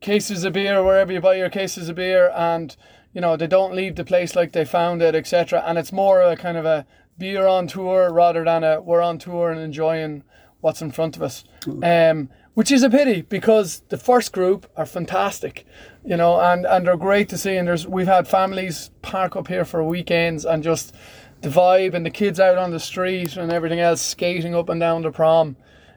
cases 0.00 0.44
of 0.44 0.54
beer 0.54 0.82
wherever 0.84 1.12
you 1.12 1.20
buy 1.20 1.36
your 1.36 1.50
cases 1.50 1.88
of 1.88 1.96
beer, 1.96 2.30
and 2.34 2.76
you 3.12 3.20
know 3.20 3.36
they 3.36 3.46
don't 3.46 3.74
leave 3.74 3.96
the 3.96 4.04
place 4.04 4.34
like 4.36 4.52
they 4.52 4.64
found 4.64 5.02
it, 5.02 5.14
etc. 5.14 5.62
And 5.66 5.78
it's 5.78 5.92
more 5.92 6.20
a 6.20 6.36
kind 6.36 6.56
of 6.56 6.64
a 6.64 6.86
beer 7.18 7.46
on 7.46 7.66
tour 7.66 8.12
rather 8.12 8.44
than 8.44 8.64
a 8.64 8.80
we're 8.80 9.02
on 9.02 9.18
tour 9.18 9.50
and 9.50 9.60
enjoying 9.60 10.24
what's 10.60 10.82
in 10.82 10.90
front 10.90 11.16
of 11.16 11.22
us. 11.22 11.44
Um, 11.82 12.28
which 12.54 12.70
is 12.70 12.82
a 12.82 12.90
pity 12.90 13.22
because 13.22 13.82
the 13.88 13.96
first 13.96 14.32
group 14.32 14.70
are 14.76 14.84
fantastic, 14.84 15.64
you 16.04 16.16
know, 16.16 16.38
and, 16.40 16.66
and 16.66 16.86
they're 16.86 16.96
great 16.96 17.28
to 17.30 17.38
see. 17.38 17.56
And 17.56 17.66
there's 17.66 17.86
we've 17.86 18.06
had 18.06 18.28
families 18.28 18.90
park 19.00 19.36
up 19.36 19.48
here 19.48 19.64
for 19.64 19.82
weekends 19.82 20.44
and 20.44 20.62
just 20.62 20.94
the 21.42 21.48
vibe 21.48 21.94
and 21.94 22.06
the 22.06 22.10
kids 22.10 22.40
out 22.40 22.56
on 22.56 22.70
the 22.70 22.80
street 22.80 23.36
and 23.36 23.52
everything 23.52 23.80
else 23.80 24.00
skating 24.00 24.54
up 24.54 24.68
and 24.68 24.80
down 24.80 25.02
the 25.02 25.10
prom. 25.10 25.56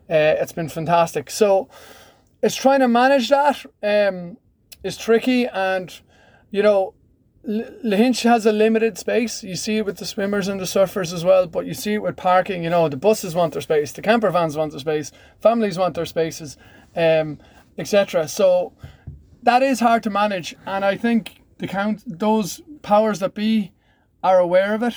Uh, 0.09 0.35
it's 0.39 0.51
been 0.51 0.69
fantastic. 0.69 1.29
So 1.29 1.69
it's 2.41 2.55
trying 2.55 2.81
to 2.81 2.87
manage 2.87 3.29
that 3.29 3.65
um, 3.81 4.37
is 4.83 4.97
tricky, 4.97 5.47
and 5.47 5.99
you 6.51 6.61
know, 6.61 6.93
Lahinch 7.47 8.23
has 8.23 8.45
a 8.45 8.51
limited 8.51 8.97
space. 8.97 9.43
You 9.43 9.55
see 9.55 9.77
it 9.77 9.85
with 9.85 9.97
the 9.97 10.05
swimmers 10.05 10.47
and 10.47 10.59
the 10.59 10.65
surfers 10.65 11.13
as 11.13 11.23
well, 11.23 11.47
but 11.47 11.65
you 11.65 11.73
see 11.73 11.93
it 11.93 12.03
with 12.03 12.15
parking. 12.17 12.63
You 12.63 12.69
know, 12.69 12.89
the 12.89 12.97
buses 12.97 13.33
want 13.33 13.53
their 13.53 13.61
space, 13.61 13.91
the 13.91 14.01
camper 14.01 14.29
vans 14.29 14.57
want 14.57 14.71
their 14.71 14.79
space, 14.79 15.11
families 15.41 15.77
want 15.77 15.95
their 15.95 16.05
spaces, 16.05 16.57
um, 16.95 17.39
etc. 17.77 18.27
So 18.27 18.73
that 19.43 19.63
is 19.63 19.79
hard 19.79 20.03
to 20.03 20.09
manage, 20.09 20.55
and 20.65 20.83
I 20.83 20.97
think 20.97 21.41
the 21.57 21.67
count 21.67 22.03
those 22.05 22.61
powers 22.81 23.19
that 23.19 23.33
be 23.33 23.71
are 24.23 24.39
aware 24.39 24.73
of 24.73 24.83
it, 24.83 24.95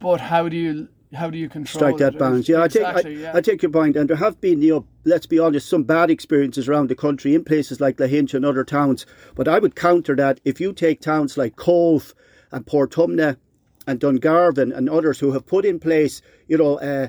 but 0.00 0.20
how 0.20 0.48
do 0.48 0.56
you 0.56 0.88
how 1.14 1.28
do 1.28 1.36
you 1.38 1.48
control 1.48 1.80
strike 1.80 1.96
that 1.98 2.14
it? 2.14 2.18
balance. 2.18 2.48
Yeah, 2.48 2.64
exactly, 2.64 2.88
I 2.88 3.02
take 3.02 3.06
I, 3.06 3.20
yeah. 3.20 3.32
I 3.36 3.40
take 3.40 3.62
your 3.62 3.70
point. 3.72 3.96
and 3.96 4.08
there 4.08 4.16
have 4.16 4.40
been, 4.40 4.62
you 4.62 4.74
know, 4.74 4.86
let's 5.04 5.26
be 5.26 5.38
honest, 5.40 5.68
some 5.68 5.82
bad 5.82 6.08
experiences 6.10 6.68
around 6.68 6.88
the 6.88 6.94
country 6.94 7.34
in 7.34 7.42
places 7.44 7.80
like 7.80 7.96
Lahinch 7.96 8.32
and 8.34 8.44
other 8.44 8.62
towns. 8.64 9.06
But 9.34 9.48
I 9.48 9.58
would 9.58 9.74
counter 9.74 10.14
that 10.16 10.40
if 10.44 10.60
you 10.60 10.72
take 10.72 11.00
towns 11.00 11.36
like 11.36 11.56
Cobh 11.56 12.14
and 12.52 12.64
Portumna 12.64 13.36
and 13.88 13.98
Dungarvan 13.98 14.72
and 14.76 14.88
others 14.88 15.18
who 15.18 15.32
have 15.32 15.46
put 15.46 15.64
in 15.64 15.80
place, 15.80 16.22
you 16.46 16.56
know, 16.58 16.78
uh, 16.78 17.08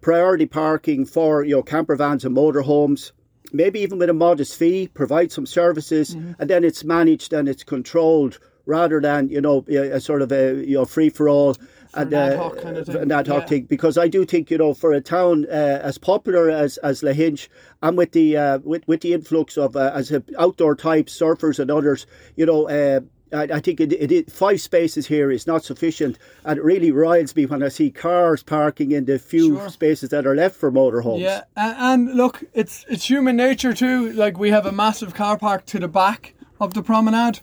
priority 0.00 0.46
parking 0.46 1.04
for 1.04 1.44
you 1.44 1.56
know 1.56 1.62
camper 1.62 1.96
vans 1.96 2.24
and 2.24 2.36
motorhomes. 2.36 3.12
Maybe 3.52 3.80
even 3.80 3.98
with 3.98 4.10
a 4.10 4.14
modest 4.14 4.56
fee, 4.56 4.88
provide 4.88 5.32
some 5.32 5.46
services, 5.46 6.14
Mm-hmm. 6.14 6.32
and 6.38 6.50
then 6.50 6.64
it's 6.64 6.84
managed 6.84 7.32
and 7.32 7.48
it's 7.48 7.64
controlled 7.64 8.38
rather 8.66 9.00
than 9.00 9.28
you 9.30 9.40
know 9.40 9.64
a, 9.68 9.92
a 9.96 10.00
sort 10.00 10.20
of 10.22 10.30
a 10.30 10.62
you 10.66 10.74
know 10.74 10.84
free 10.84 11.08
for 11.08 11.28
all 11.28 11.56
and 11.94 12.12
an 12.12 12.18
ad 12.18 12.32
uh, 12.34 12.36
hoc 12.42 12.58
kind 12.58 12.76
of 12.76 12.86
thing. 12.86 12.96
an 12.96 13.12
ad 13.12 13.26
hoc 13.26 13.42
Yeah. 13.42 13.46
thing 13.48 13.64
because 13.64 13.96
I 13.98 14.08
do 14.08 14.24
think 14.24 14.50
you 14.50 14.58
know 14.58 14.74
for 14.74 14.92
a 14.92 15.00
town 15.00 15.46
uh, 15.46 15.80
as 15.82 15.98
popular 15.98 16.50
as 16.50 16.76
as 16.78 17.02
Lahinch 17.02 17.48
and 17.82 17.96
with 17.98 18.12
the 18.12 18.36
uh, 18.36 18.58
with 18.64 18.86
with 18.88 19.00
the 19.00 19.12
influx 19.14 19.56
of 19.56 19.76
uh, 19.76 19.90
as 19.94 20.10
a 20.12 20.22
outdoor 20.38 20.74
types 20.74 21.16
surfers 21.18 21.58
and 21.58 21.70
others 21.70 22.06
you 22.36 22.46
know. 22.46 22.68
Uh, 22.68 23.00
I, 23.30 23.42
I 23.42 23.60
think 23.60 23.78
it, 23.78 23.92
it, 23.92 24.10
it, 24.10 24.32
five 24.32 24.58
spaces 24.58 25.06
here 25.06 25.30
is 25.30 25.46
not 25.46 25.62
sufficient, 25.62 26.18
and 26.46 26.56
it 26.58 26.64
really 26.64 26.90
riles 26.90 27.36
me 27.36 27.44
when 27.44 27.62
I 27.62 27.68
see 27.68 27.90
cars 27.90 28.42
parking 28.42 28.90
in 28.92 29.04
the 29.04 29.18
few 29.18 29.56
Sure. 29.56 29.68
spaces 29.68 30.08
that 30.08 30.26
are 30.26 30.34
left 30.34 30.56
for 30.56 30.72
motorhomes. 30.72 31.20
Yeah, 31.20 31.42
and 31.54 32.14
look, 32.14 32.42
it's 32.54 32.86
it's 32.88 33.04
human 33.10 33.36
nature 33.36 33.74
too. 33.74 34.12
Like 34.14 34.38
we 34.38 34.48
have 34.48 34.64
a 34.64 34.72
massive 34.72 35.12
car 35.12 35.36
park 35.36 35.66
to 35.66 35.78
the 35.78 35.88
back 35.88 36.32
of 36.58 36.72
the 36.72 36.82
promenade, 36.82 37.40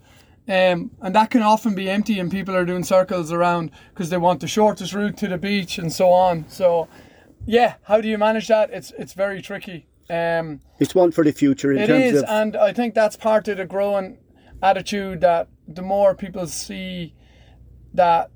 um, 0.47 0.91
and 1.01 1.15
that 1.15 1.31
can 1.31 1.41
often 1.41 1.73
be 1.75 1.89
empty, 1.89 2.19
and 2.19 2.29
people 2.29 2.55
are 2.55 2.65
doing 2.65 2.83
circles 2.83 3.31
around 3.31 3.71
because 3.89 4.09
they 4.09 4.17
want 4.17 4.41
the 4.41 4.47
shortest 4.47 4.93
route 4.93 5.17
to 5.17 5.27
the 5.27 5.37
beach 5.37 5.77
and 5.77 5.91
so 5.91 6.09
on. 6.09 6.45
So, 6.49 6.87
yeah, 7.45 7.75
how 7.83 8.01
do 8.01 8.07
you 8.07 8.17
manage 8.17 8.47
that? 8.47 8.69
It's 8.71 8.91
it's 8.97 9.13
very 9.13 9.41
tricky. 9.41 9.87
Um, 10.09 10.61
It's 10.79 10.93
one 10.93 11.11
for 11.11 11.23
the 11.23 11.31
future 11.31 11.71
in 11.71 11.79
it 11.79 11.87
terms 11.87 12.03
is, 12.03 12.21
of 12.21 12.29
and 12.29 12.55
I 12.55 12.73
think 12.73 12.93
that's 12.93 13.15
part 13.15 13.47
of 13.47 13.57
the 13.57 13.65
growing 13.65 14.19
attitude 14.61 15.21
that 15.21 15.47
the 15.67 15.81
more 15.81 16.13
people 16.13 16.45
see 16.47 17.15
that 17.93 18.29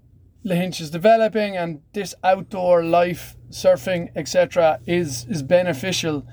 Lahinch 0.45 0.81
is 0.81 0.89
developing 0.89 1.57
and 1.57 1.81
this 1.93 2.15
outdoor 2.23 2.83
life, 2.83 3.35
surfing, 3.51 4.09
etc., 4.15 4.79
is 4.87 5.25
is 5.29 5.43
beneficial, 5.43 6.25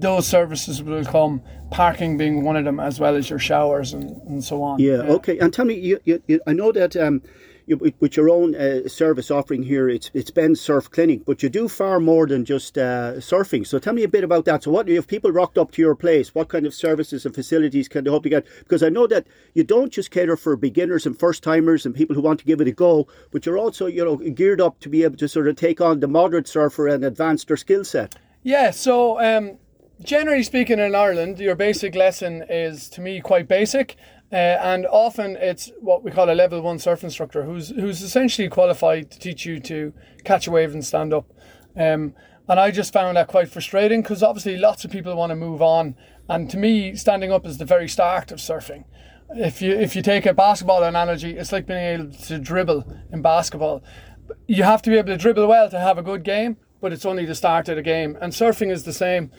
those 0.00 0.26
services 0.26 0.82
will 0.82 1.04
come. 1.04 1.42
Parking 1.70 2.16
being 2.16 2.44
one 2.44 2.56
of 2.56 2.64
them, 2.64 2.78
as 2.78 3.00
well 3.00 3.16
as 3.16 3.28
your 3.28 3.38
showers 3.38 3.92
and, 3.92 4.20
and 4.28 4.44
so 4.44 4.62
on. 4.62 4.78
Yeah, 4.78 5.02
okay. 5.16 5.38
And 5.38 5.52
tell 5.52 5.64
me, 5.64 5.74
you, 5.74 5.98
you, 6.04 6.22
you, 6.28 6.40
I 6.46 6.52
know 6.52 6.70
that 6.70 6.94
um, 6.94 7.20
you, 7.66 7.76
with, 7.76 7.94
with 7.98 8.16
your 8.16 8.30
own 8.30 8.54
uh, 8.54 8.86
service 8.86 9.30
offering 9.30 9.62
here, 9.62 9.88
it's 9.88 10.10
it's 10.14 10.30
Ben's 10.30 10.60
Surf 10.60 10.90
Clinic, 10.90 11.24
but 11.24 11.42
you 11.42 11.48
do 11.48 11.68
far 11.68 11.98
more 11.98 12.26
than 12.26 12.44
just 12.44 12.78
uh, 12.78 13.14
surfing. 13.14 13.66
So 13.66 13.78
tell 13.78 13.94
me 13.94 14.04
a 14.04 14.08
bit 14.08 14.24
about 14.24 14.44
that. 14.44 14.62
So, 14.62 14.70
what 14.70 14.88
if 14.88 15.06
people 15.06 15.32
rocked 15.32 15.58
up 15.58 15.72
to 15.72 15.82
your 15.82 15.94
place? 15.94 16.34
What 16.34 16.48
kind 16.48 16.66
of 16.66 16.74
services 16.74 17.26
and 17.26 17.34
facilities 17.34 17.88
can 17.88 18.04
they 18.04 18.10
hope 18.10 18.22
to 18.24 18.28
get? 18.28 18.46
Because 18.60 18.82
I 18.82 18.88
know 18.88 19.06
that 19.08 19.26
you 19.54 19.64
don't 19.64 19.92
just 19.92 20.10
cater 20.10 20.36
for 20.36 20.56
beginners 20.56 21.06
and 21.06 21.18
first 21.18 21.42
timers 21.42 21.84
and 21.86 21.94
people 21.94 22.14
who 22.14 22.22
want 22.22 22.40
to 22.40 22.46
give 22.46 22.60
it 22.60 22.68
a 22.68 22.72
go, 22.72 23.08
but 23.32 23.46
you're 23.46 23.58
also 23.58 23.86
you 23.86 24.04
know 24.04 24.16
geared 24.16 24.60
up 24.60 24.78
to 24.80 24.88
be 24.88 25.02
able 25.02 25.16
to 25.16 25.28
sort 25.28 25.48
of 25.48 25.56
take 25.56 25.80
on 25.80 26.00
the 26.00 26.08
moderate 26.08 26.46
surfer 26.46 26.86
and 26.88 27.04
advance 27.04 27.44
their 27.44 27.56
skill 27.56 27.84
set. 27.84 28.14
Yeah, 28.44 28.72
so 28.72 29.18
um, 29.20 29.56
generally 30.02 30.42
speaking, 30.42 30.78
in 30.78 30.94
Ireland, 30.94 31.38
your 31.38 31.54
basic 31.54 31.94
lesson 31.94 32.44
is 32.48 32.88
to 32.90 33.00
me 33.00 33.20
quite 33.20 33.48
basic, 33.48 33.96
uh, 34.32 34.36
and 34.36 34.86
often 34.86 35.36
it's 35.36 35.70
what 35.80 36.02
we 36.02 36.10
call 36.10 36.30
a 36.30 36.34
level 36.34 36.60
one 36.62 36.78
surf 36.78 37.04
instructor, 37.04 37.44
who's 37.44 37.70
who's 37.70 38.02
essentially 38.02 38.48
qualified 38.48 39.10
to 39.10 39.18
teach 39.18 39.46
you 39.46 39.60
to 39.60 39.92
catch 40.24 40.46
a 40.46 40.50
wave 40.50 40.72
and 40.72 40.84
stand 40.84 41.12
up. 41.12 41.32
Um, 41.76 42.14
and 42.46 42.60
I 42.60 42.70
just 42.70 42.92
found 42.92 43.16
that 43.16 43.28
quite 43.28 43.48
frustrating 43.48 44.02
because 44.02 44.22
obviously 44.22 44.56
lots 44.56 44.84
of 44.84 44.90
people 44.90 45.14
want 45.16 45.30
to 45.30 45.36
move 45.36 45.62
on, 45.62 45.96
and 46.28 46.50
to 46.50 46.56
me, 46.56 46.94
standing 46.94 47.32
up 47.32 47.46
is 47.46 47.58
the 47.58 47.64
very 47.64 47.88
start 47.88 48.32
of 48.32 48.38
surfing. 48.38 48.84
If 49.30 49.62
you 49.62 49.72
if 49.72 49.96
you 49.96 50.02
take 50.02 50.26
a 50.26 50.34
basketball 50.34 50.82
analogy, 50.82 51.36
it's 51.36 51.52
like 51.52 51.66
being 51.66 51.78
able 51.78 52.12
to 52.12 52.38
dribble 52.38 52.84
in 53.12 53.22
basketball 53.22 53.82
you 54.46 54.62
have 54.62 54.82
to 54.82 54.90
be 54.90 54.96
able 54.96 55.08
to 55.08 55.16
dribble 55.16 55.46
well 55.46 55.68
to 55.70 55.78
have 55.78 55.98
a 55.98 56.02
good 56.02 56.22
game, 56.22 56.56
but 56.80 56.92
it's 56.92 57.04
only 57.04 57.24
the 57.24 57.34
start 57.34 57.68
of 57.68 57.76
the 57.76 57.82
game. 57.82 58.16
And 58.20 58.32
surfing 58.32 58.70
is 58.70 58.84
the 58.84 58.92
same. 58.92 59.30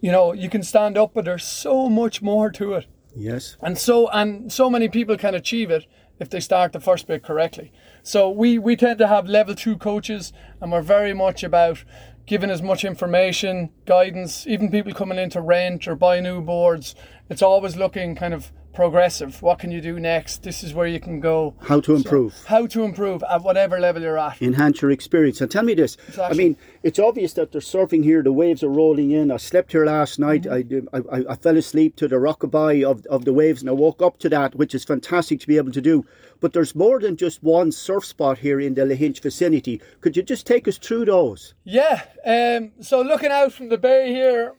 You 0.00 0.12
know, 0.12 0.32
you 0.32 0.48
can 0.48 0.62
stand 0.62 0.96
up, 0.98 1.14
but 1.14 1.24
there's 1.24 1.44
so 1.44 1.88
much 1.88 2.22
more 2.22 2.50
to 2.50 2.74
it. 2.74 2.86
Yes. 3.14 3.56
And 3.62 3.78
so 3.78 4.08
and 4.08 4.52
so 4.52 4.68
many 4.68 4.88
people 4.88 5.16
can 5.16 5.34
achieve 5.34 5.70
it 5.70 5.86
if 6.18 6.30
they 6.30 6.40
start 6.40 6.72
the 6.72 6.80
first 6.80 7.06
bit 7.06 7.22
correctly. 7.22 7.72
So 8.02 8.30
we, 8.30 8.58
we 8.58 8.76
tend 8.76 8.98
to 8.98 9.06
have 9.06 9.26
level 9.26 9.54
two 9.54 9.76
coaches 9.76 10.32
and 10.60 10.72
we're 10.72 10.82
very 10.82 11.12
much 11.12 11.42
about 11.42 11.84
giving 12.26 12.50
as 12.50 12.62
much 12.62 12.84
information, 12.84 13.70
guidance, 13.84 14.46
even 14.46 14.70
people 14.70 14.92
coming 14.92 15.18
in 15.18 15.30
to 15.30 15.40
rent 15.40 15.86
or 15.86 15.94
buy 15.94 16.20
new 16.20 16.40
boards. 16.40 16.94
It's 17.28 17.42
always 17.42 17.76
looking 17.76 18.16
kind 18.16 18.34
of 18.34 18.52
progressive. 18.76 19.40
What 19.40 19.58
can 19.58 19.70
you 19.70 19.80
do 19.80 19.98
next? 19.98 20.42
This 20.42 20.62
is 20.62 20.74
where 20.74 20.86
you 20.86 21.00
can 21.00 21.18
go. 21.18 21.54
How 21.62 21.80
to 21.80 21.94
improve. 21.94 22.44
How 22.46 22.66
to 22.66 22.84
improve 22.84 23.24
at 23.28 23.42
whatever 23.42 23.80
level 23.80 24.02
you're 24.02 24.18
at. 24.18 24.40
enhance 24.40 24.82
your 24.82 24.90
experience. 24.90 25.40
And 25.40 25.50
tell 25.50 25.64
me 25.64 25.74
this: 25.74 25.96
I 26.20 26.34
mean, 26.34 26.56
it's 26.82 26.98
obvious 26.98 27.32
that 27.32 27.52
they're 27.52 27.62
surfing 27.62 28.04
here. 28.04 28.22
The 28.22 28.32
waves 28.32 28.62
are 28.62 28.68
rolling 28.68 29.10
in. 29.12 29.30
I 29.30 29.38
slept 29.38 29.72
here 29.72 29.86
last 29.86 30.18
night. 30.18 30.42
Mm-hmm. 30.42 30.94
I, 30.94 31.16
I 31.16 31.24
I 31.32 31.36
fell 31.36 31.56
asleep 31.56 31.96
to 31.96 32.06
the 32.06 32.16
rockabye 32.16 32.84
of 32.84 33.04
of 33.06 33.24
the 33.24 33.32
waves, 33.32 33.62
and 33.62 33.70
I 33.70 33.72
woke 33.72 34.02
up 34.02 34.18
to 34.18 34.28
that, 34.28 34.54
which 34.54 34.74
is 34.74 34.84
fantastic 34.84 35.40
to 35.40 35.46
be 35.46 35.56
able 35.56 35.72
to 35.72 35.80
do. 35.80 36.04
But 36.40 36.52
there's 36.52 36.74
more 36.74 37.00
than 37.00 37.16
just 37.16 37.42
one 37.42 37.72
surf 37.72 38.04
spot 38.04 38.38
here 38.38 38.60
in 38.60 38.74
the 38.74 38.82
Lahinch 38.82 39.20
vicinity. 39.22 39.80
Could 40.02 40.16
you 40.18 40.22
just 40.22 40.46
take 40.46 40.68
us 40.68 40.76
through 40.76 41.06
those? 41.06 41.54
Yeah. 41.64 42.02
Um, 42.26 42.72
so 42.80 43.00
looking 43.00 43.32
out 43.32 43.54
from 43.54 43.70
the 43.70 43.78
bay 43.78 44.12
here, 44.12 44.54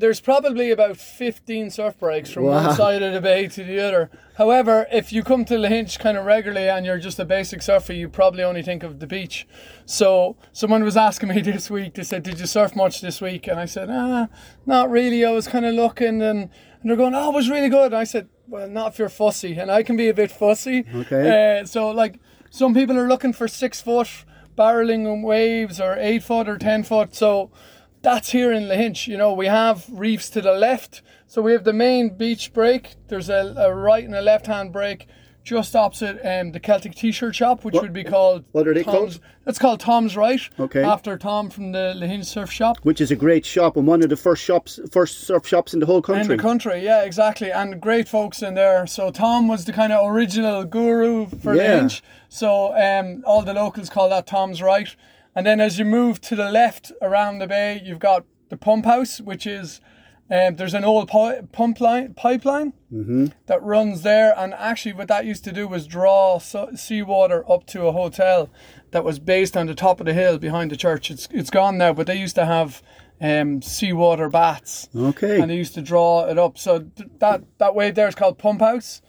there's 0.00 0.20
probably 0.20 0.70
about 0.70 0.96
15 0.96 1.70
surf 1.70 1.98
breaks 1.98 2.30
from 2.30 2.44
Wow. 2.44 2.66
one 2.68 2.76
side 2.76 3.02
of 3.02 3.12
the 3.12 3.20
bay 3.20 3.46
to 3.48 3.62
the 3.62 3.78
other. 3.78 4.10
However, 4.36 4.86
if 4.90 5.12
you 5.12 5.22
come 5.22 5.44
to 5.44 5.54
Lahinch 5.54 5.98
kind 5.98 6.16
of 6.16 6.24
regularly 6.24 6.68
and 6.68 6.84
you're 6.86 6.98
just 6.98 7.18
a 7.18 7.24
basic 7.24 7.62
surfer, 7.62 7.92
you 7.92 8.08
probably 8.08 8.42
only 8.42 8.62
think 8.62 8.82
of 8.82 8.98
the 8.98 9.06
beach. 9.06 9.46
So 9.84 10.36
someone 10.52 10.82
was 10.82 10.96
asking 10.96 11.28
me 11.28 11.40
this 11.52 11.70
week, 11.70 11.94
they 11.94 12.02
said, 12.02 12.22
Did 12.22 12.40
you 12.40 12.46
surf 12.46 12.74
much 12.74 13.00
this 13.00 13.20
week? 13.20 13.46
And 13.46 13.60
I 13.60 13.66
said, 13.66 13.88
Ah, 13.90 14.28
not 14.66 14.90
really. 14.90 15.24
I 15.24 15.30
was 15.32 15.46
kind 15.46 15.66
of 15.66 15.74
looking 15.74 16.22
and, 16.22 16.48
and 16.50 16.50
they're 16.84 16.96
going, 16.96 17.14
Oh, 17.14 17.30
it 17.30 17.34
was 17.34 17.50
really 17.50 17.68
good. 17.68 17.86
And 17.92 17.96
I 17.96 18.04
said, 18.04 18.28
Well, 18.48 18.68
not 18.68 18.92
if 18.92 18.98
you're 18.98 19.08
fussy. 19.08 19.56
And 19.58 19.70
I 19.70 19.82
can 19.82 19.96
be 19.96 20.08
a 20.08 20.14
bit 20.14 20.30
fussy. 20.30 20.84
Okay. 20.94 21.60
Uh, 21.60 21.66
so, 21.66 21.90
like, 21.90 22.18
some 22.50 22.74
people 22.74 22.98
are 22.98 23.06
looking 23.08 23.32
for 23.32 23.46
six 23.46 23.80
foot 23.80 24.08
barreling 24.58 25.22
waves 25.22 25.80
or 25.80 25.96
eight 25.98 26.22
foot 26.22 26.48
or 26.48 26.58
ten 26.58 26.82
foot. 26.82 27.14
So 27.14 27.50
that's 28.02 28.30
here 28.30 28.52
in 28.52 28.64
Lahinch. 28.64 29.06
You 29.06 29.16
know, 29.16 29.32
we 29.32 29.46
have 29.46 29.86
reefs 29.90 30.30
to 30.30 30.40
the 30.40 30.52
left. 30.52 31.02
So 31.26 31.42
we 31.42 31.52
have 31.52 31.64
the 31.64 31.72
main 31.72 32.16
beach 32.16 32.52
break. 32.52 32.94
There's 33.08 33.28
a, 33.28 33.54
a 33.56 33.74
right 33.74 34.04
and 34.04 34.14
a 34.14 34.20
left 34.22 34.46
hand 34.46 34.72
break 34.72 35.06
just 35.42 35.74
opposite 35.74 36.20
um, 36.22 36.52
the 36.52 36.60
Celtic 36.60 36.94
T-shirt 36.94 37.34
shop, 37.34 37.64
which 37.64 37.72
What- 37.74 37.82
would 37.84 37.92
be 37.94 38.04
called. 38.04 38.44
what 38.52 38.68
are 38.68 38.74
they 38.74 38.82
Tom's, 38.82 38.94
called? 39.16 39.20
That's 39.44 39.58
called 39.58 39.80
Tom's 39.80 40.14
Right. 40.14 40.40
Okay. 40.60 40.82
After 40.84 41.16
Tom 41.16 41.48
from 41.48 41.72
the 41.72 41.94
Lahinch 41.96 42.26
Surf 42.26 42.52
Shop. 42.52 42.76
Which 42.82 43.00
is 43.00 43.10
a 43.10 43.16
great 43.16 43.46
shop 43.46 43.76
and 43.78 43.86
one 43.86 44.02
of 44.02 44.10
the 44.10 44.16
first 44.16 44.42
shops, 44.44 44.78
first 44.92 45.20
surf 45.22 45.46
shops 45.46 45.72
in 45.72 45.80
the 45.80 45.86
whole 45.86 46.02
country. 46.02 46.22
In 46.22 46.28
the 46.28 46.36
country, 46.42 46.84
yeah, 46.84 47.02
exactly, 47.04 47.50
and 47.50 47.80
great 47.80 48.06
folks 48.06 48.42
in 48.42 48.52
there. 48.54 48.86
So 48.86 49.10
Tom 49.10 49.48
was 49.48 49.64
the 49.64 49.72
kind 49.72 49.92
of 49.94 50.06
original 50.12 50.64
guru 50.64 51.26
for 51.26 51.54
Yeah. 51.56 51.80
Lahinch. 51.80 52.02
So 52.28 52.76
um, 52.76 53.22
all 53.26 53.40
the 53.42 53.54
locals 53.54 53.88
call 53.88 54.10
that 54.10 54.26
Tom's 54.26 54.60
Right. 54.60 54.94
And 55.34 55.46
then 55.46 55.60
as 55.60 55.78
you 55.78 55.84
move 55.84 56.20
to 56.22 56.36
the 56.36 56.50
left 56.50 56.92
around 57.00 57.38
the 57.38 57.46
bay, 57.46 57.80
you've 57.84 57.98
got 58.00 58.24
the 58.48 58.56
pump 58.56 58.84
house, 58.84 59.20
which 59.20 59.46
is 59.46 59.80
um, 60.30 60.56
there's 60.56 60.74
an 60.74 60.84
old 60.84 61.08
pi- 61.08 61.42
pump 61.52 61.80
line 61.80 62.14
pipeline 62.14 62.72
that 63.46 63.62
runs 63.62 64.02
there. 64.02 64.34
And 64.36 64.54
actually, 64.54 64.92
what 64.92 65.08
that 65.08 65.24
used 65.24 65.44
to 65.44 65.52
do 65.52 65.66
was 65.68 65.86
draw 65.86 66.38
so- 66.38 66.70
seawater 66.74 67.48
up 67.50 67.66
to 67.68 67.86
a 67.86 67.92
hotel 67.92 68.48
that 68.90 69.04
was 69.04 69.18
based 69.20 69.56
on 69.56 69.66
the 69.66 69.74
top 69.74 70.00
of 70.00 70.06
the 70.06 70.12
hill 70.12 70.38
behind 70.38 70.70
the 70.70 70.76
church. 70.76 71.10
It's 71.10 71.28
it's 71.30 71.50
gone 71.50 71.78
now, 71.78 71.92
but 71.92 72.06
they 72.06 72.16
used 72.16 72.34
to 72.36 72.46
have 72.46 72.82
um, 73.20 73.60
seawater 73.62 74.28
baths 74.28 74.88
okay. 74.96 75.40
and 75.40 75.50
they 75.50 75.56
used 75.56 75.74
to 75.74 75.82
draw 75.82 76.26
it 76.26 76.38
up. 76.38 76.58
So 76.58 76.80
th- 76.80 77.10
that 77.18 77.42
that 77.58 77.74
wave 77.74 77.94
there 77.94 78.08
is 78.08 78.14
called 78.16 78.38
Pump 78.38 78.60
House. 78.60 79.02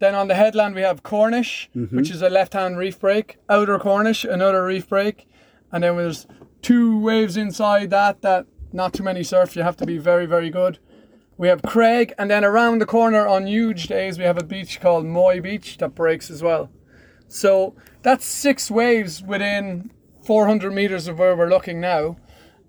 Then 0.00 0.14
on 0.14 0.28
the 0.28 0.34
headland 0.34 0.74
we 0.74 0.82
have 0.82 1.02
Cornish, 1.02 1.70
which 1.72 2.10
is 2.10 2.20
a 2.20 2.28
left-hand 2.28 2.76
reef 2.78 2.98
break. 3.00 3.38
Outer 3.48 3.78
Cornish, 3.78 4.24
another 4.24 4.64
reef 4.64 4.88
break, 4.88 5.26
and 5.72 5.82
then 5.84 5.96
there's 5.96 6.26
two 6.62 6.98
waves 6.98 7.36
inside 7.36 7.90
that. 7.90 8.22
That 8.22 8.46
not 8.72 8.92
too 8.92 9.02
many 9.02 9.22
surf. 9.22 9.54
You 9.56 9.62
have 9.62 9.76
to 9.78 9.86
be 9.86 9.98
very 9.98 10.26
very 10.26 10.50
good. 10.50 10.78
We 11.36 11.48
have 11.48 11.62
Craig, 11.62 12.12
and 12.16 12.30
then 12.30 12.44
around 12.44 12.78
the 12.80 12.86
corner 12.86 13.26
on 13.26 13.46
huge 13.48 13.88
days 13.88 14.18
we 14.18 14.24
have 14.24 14.38
a 14.38 14.44
beach 14.44 14.80
called 14.80 15.04
Moy 15.06 15.40
Beach 15.40 15.78
that 15.78 15.94
breaks 15.94 16.30
as 16.30 16.42
well. 16.42 16.70
So 17.26 17.74
that's 18.02 18.24
six 18.24 18.70
waves 18.70 19.20
within 19.22 19.90
400 20.24 20.72
meters 20.72 21.08
of 21.08 21.18
where 21.18 21.34
we're 21.36 21.48
looking 21.48 21.80
now. 21.80 22.16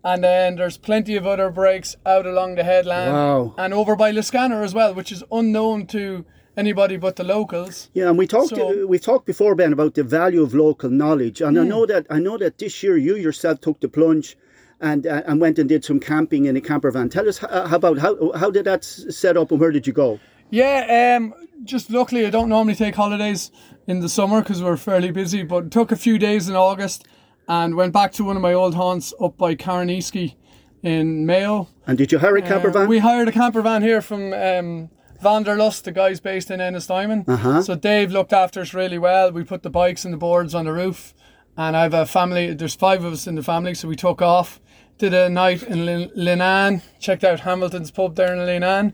And 0.03 0.23
then 0.23 0.55
there's 0.55 0.77
plenty 0.77 1.15
of 1.15 1.25
other 1.27 1.49
breaks 1.51 1.95
out 2.05 2.25
along 2.25 2.55
the 2.55 2.63
headland 2.63 3.13
Wow. 3.13 3.55
and 3.57 3.73
over 3.73 3.95
by 3.95 4.11
Liscannor 4.11 4.63
as 4.63 4.73
well, 4.73 4.93
which 4.93 5.11
is 5.11 5.23
unknown 5.31 5.87
to 5.87 6.25
anybody 6.57 6.97
but 6.97 7.15
the 7.15 7.23
locals. 7.23 7.89
Yeah, 7.93 8.09
and 8.09 8.17
we 8.17 8.27
talked 8.27 8.49
So- 8.55 8.87
we 8.87 8.99
talked 8.99 9.25
before 9.25 9.55
Ben 9.55 9.73
about 9.73 9.93
the 9.95 10.03
value 10.03 10.41
of 10.43 10.53
local 10.53 10.89
knowledge, 10.89 11.41
and 11.41 11.57
I 11.59 11.63
know 11.63 11.85
that 11.85 12.05
I 12.09 12.19
know 12.19 12.37
that 12.37 12.57
this 12.57 12.81
year 12.83 12.97
you 12.97 13.15
yourself 13.15 13.61
took 13.61 13.79
the 13.79 13.87
plunge. 13.89 14.37
And, 14.81 15.07
uh, 15.07 15.21
and 15.25 15.39
went 15.39 15.57
and 15.57 15.69
did 15.69 15.85
some 15.85 16.01
camping 16.01 16.45
in 16.45 16.57
a 16.57 16.61
camper 16.61 16.91
van. 16.91 17.07
Tell 17.07 17.29
us 17.29 17.37
how, 17.37 17.65
how 17.65 17.77
about 17.77 17.97
how 17.97 18.33
how 18.35 18.51
did 18.51 18.65
that 18.65 18.83
set 18.83 19.37
up 19.37 19.49
and 19.51 19.59
where 19.59 19.71
did 19.71 19.87
you 19.87 19.93
go? 19.93 20.19
Yeah, 20.49 21.15
um, 21.17 21.33
just 21.63 21.89
luckily 21.89 22.25
I 22.25 22.29
don't 22.29 22.49
normally 22.49 22.75
take 22.75 22.93
holidays 22.93 23.51
in 23.87 24.01
the 24.01 24.09
summer 24.09 24.41
because 24.41 24.61
we're 24.61 24.75
fairly 24.75 25.11
busy, 25.11 25.43
but 25.43 25.71
took 25.71 25.93
a 25.93 25.95
few 25.95 26.17
days 26.19 26.49
in 26.49 26.57
August 26.57 27.05
and 27.47 27.75
went 27.75 27.93
back 27.93 28.11
to 28.13 28.25
one 28.25 28.35
of 28.35 28.41
my 28.41 28.53
old 28.53 28.75
haunts 28.75 29.13
up 29.21 29.37
by 29.37 29.55
Carrowniskey 29.55 30.35
in 30.83 31.25
Mayo. 31.25 31.69
And 31.87 31.97
did 31.97 32.11
you 32.11 32.19
hire 32.19 32.35
a 32.35 32.41
camper 32.41 32.67
Uh, 32.69 32.73
van? 32.73 32.89
We 32.89 32.99
hired 32.99 33.29
a 33.29 33.31
camper 33.31 33.61
van 33.61 33.81
here 33.81 34.01
from 34.01 34.33
um, 34.33 34.89
Vanderlust, 35.21 35.83
the 35.83 35.91
guys 35.91 36.19
based 36.19 36.51
in 36.51 36.61
Ennis 36.61 36.87
Diamond. 36.87 37.25
Uh-huh. 37.27 37.61
So 37.61 37.75
Dave 37.75 38.11
looked 38.11 38.33
after 38.33 38.61
us 38.61 38.73
really 38.73 38.97
well. 38.97 39.31
We 39.31 39.43
put 39.43 39.63
the 39.63 39.69
bikes 39.69 40.05
and 40.05 40.13
the 40.13 40.17
boards 40.17 40.53
on 40.55 40.65
the 40.65 40.73
roof, 40.73 41.13
and 41.57 41.75
I 41.75 41.83
have 41.83 41.93
a 41.93 42.05
family. 42.05 42.53
There's 42.53 42.75
five 42.75 43.03
of 43.03 43.13
us 43.13 43.27
in 43.27 43.35
the 43.35 43.43
family, 43.43 43.73
so 43.73 43.87
we 43.87 43.95
took 43.95 44.21
off. 44.21 44.59
Did 44.97 45.13
a 45.13 45.29
night 45.29 45.61
in 45.63 45.85
Lin- 45.85 46.11
Leenane, 46.15 46.81
checked 46.99 47.23
out 47.23 47.41
Hamilton's 47.41 47.91
pub 47.91 48.15
there 48.15 48.33
in 48.33 48.39
Leenane, 48.39 48.93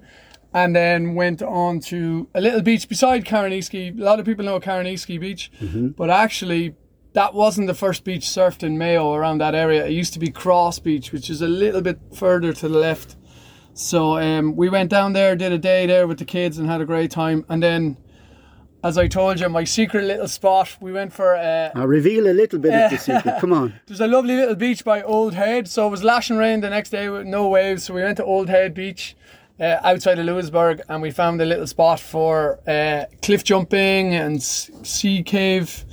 and 0.54 0.76
then 0.76 1.14
went 1.16 1.42
on 1.42 1.80
to 1.82 2.28
a 2.34 2.42
little 2.42 2.62
beach 2.62 2.90
beside 2.90 3.24
Carrowniskey. 3.24 4.00
A 4.00 4.04
lot 4.04 4.20
of 4.20 4.26
people 4.26 4.44
know 4.44 4.60
Carrowniskey 4.60 5.20
Beach, 5.20 5.52
but 5.96 6.10
actually 6.10 6.76
that 7.14 7.34
wasn't 7.34 7.68
the 7.68 7.74
first 7.74 8.04
beach 8.04 8.24
surfed 8.26 8.64
in 8.64 8.78
Mayo 8.78 9.14
around 9.14 9.40
that 9.40 9.54
area. 9.54 9.86
It 9.86 9.92
used 9.92 10.14
to 10.14 10.20
be 10.20 10.30
Cross 10.32 10.80
Beach, 10.80 11.12
which 11.12 11.30
is 11.30 11.42
a 11.42 11.48
little 11.48 11.82
bit 11.82 12.00
further 12.16 12.54
to 12.54 12.68
the 12.70 12.78
left. 12.80 13.16
So 13.74 14.18
um, 14.18 14.56
we 14.56 14.70
went 14.70 14.90
down 14.90 15.14
there, 15.14 15.36
did 15.36 15.52
a 15.52 15.58
day 15.58 15.86
there 15.86 16.08
with 16.08 16.20
the 16.20 16.26
kids, 16.26 16.58
and 16.58 16.68
had 16.70 16.82
a 16.82 16.86
great 16.86 17.10
time. 17.12 17.46
And 17.50 17.64
then, 17.64 17.98
as 18.84 18.98
I 18.98 19.08
told 19.08 19.40
you, 19.40 19.48
my 19.50 19.64
secret 19.64 20.04
little 20.06 20.28
spot, 20.28 20.76
we 20.82 20.92
went 20.92 21.14
for. 21.14 21.36
Uh, 21.36 21.72
Now 21.74 21.86
reveal 21.86 22.28
a 22.28 22.34
little 22.34 22.60
bit 22.60 22.74
of 22.74 22.92
the 22.92 22.98
secret. 23.10 23.40
Come 23.40 23.54
on. 23.54 23.74
there's 23.88 24.02
a 24.02 24.08
lovely 24.08 24.36
little 24.36 24.56
beach 24.56 24.84
by 24.84 25.02
Old 25.02 25.34
Head. 25.34 25.68
So 25.68 25.88
it 25.88 25.92
was 25.92 26.04
lashing 26.04 26.38
rain 26.38 26.62
the 26.62 26.70
next 26.70 26.90
day 26.90 27.10
with 27.10 27.26
no 27.26 27.48
waves. 27.48 27.84
So 27.84 27.94
we 27.94 28.02
went 28.04 28.18
to 28.18 28.26
Old 28.26 28.50
Head 28.50 28.74
Beach 28.74 29.16
uh, 29.60 29.78
outside 29.84 30.20
of 30.20 30.26
Louisburgh 30.26 30.82
and 30.90 31.02
we 31.02 31.12
found 31.12 31.40
a 31.42 31.46
little 31.46 31.68
spot 31.68 32.00
for 32.00 32.60
uh, 32.68 33.06
cliff 33.22 33.44
jumping 33.44 34.14
and 34.16 34.42
sea 34.42 35.22
cave, 35.24 35.86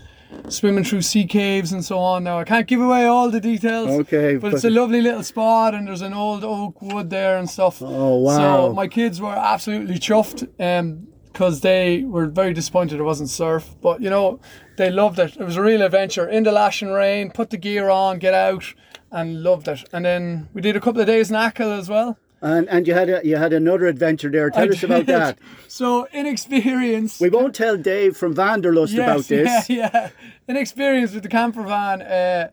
swimming 0.49 0.85
through 0.85 1.03
sea 1.03 1.27
caves 1.27 1.73
and 1.73 1.85
so 1.85 1.99
on. 1.99 2.25
Now 2.25 2.39
I 2.39 2.45
can't 2.45 2.67
give 2.67 2.81
away 2.81 3.07
all 3.07 3.31
the 3.31 3.41
details. 3.41 3.89
Okay, 4.01 4.37
But 4.37 4.55
it's 4.55 4.65
a 4.65 4.71
lovely 4.71 5.01
little 5.01 5.23
spot 5.23 5.75
and 5.75 5.87
there's 5.87 6.03
an 6.03 6.15
old 6.15 6.45
oak 6.45 6.81
wood 6.83 7.11
there 7.11 7.39
and 7.39 7.49
stuff. 7.49 7.83
Oh, 7.83 8.17
wow. 8.17 8.37
So 8.37 8.73
my 8.75 8.89
kids 8.89 9.21
were 9.21 9.35
absolutely 9.35 9.99
chuffed. 9.99 10.49
Um, 10.59 11.09
because 11.39 11.61
they 11.61 12.03
were 12.03 12.27
very 12.27 12.53
disappointed 12.53 12.99
it 12.99 13.05
wasn't 13.05 13.31
surf. 13.31 13.77
But 13.81 14.03
you 14.03 14.11
know, 14.11 14.41
they 14.77 14.91
loved 14.91 15.21
it. 15.21 15.37
It 15.37 15.45
was 15.45 15.57
a 15.57 15.63
real 15.63 15.83
adventure. 15.83 16.29
In 16.29 16.43
the 16.43 16.51
lashing 16.51 16.89
rain, 16.89 17.31
put 17.31 17.51
the 17.51 17.57
gear 17.57 17.89
on, 17.91 18.19
get 18.19 18.35
out, 18.35 18.75
and 19.13 19.45
loved 19.45 19.69
it. 19.69 19.89
And 19.93 20.05
then 20.05 20.49
we 20.53 20.61
did 20.61 20.75
a 20.75 20.81
couple 20.81 21.01
of 21.01 21.07
days 21.07 21.31
in 21.31 21.37
Achill 21.37 21.73
as 21.73 21.89
well. 21.89 22.19
And 22.41 22.69
and 22.69 22.87
you 22.87 22.95
had 22.95 23.11
a, 23.11 23.21
you 23.25 23.37
had 23.37 23.53
another 23.53 23.87
adventure 23.87 24.31
there. 24.31 24.49
Tell 24.51 24.65
I 24.65 24.69
us 24.69 24.83
about 24.83 25.07
that. 25.07 25.39
So 25.67 26.07
inexperience. 26.13 27.21
We 27.21 27.31
won't 27.31 27.55
tell 27.55 27.77
Dave 27.77 28.17
from 28.17 28.35
Vanderlust 28.35 28.93
yes, 28.93 28.99
about 28.99 29.25
this. 29.29 29.69
Yeah, 29.69 29.91
yeah. 29.93 30.11
Inexperience 30.47 31.13
with 31.13 31.25
the 31.25 31.29
camper 31.29 31.65
van. 31.65 32.03
Uh, 32.03 32.51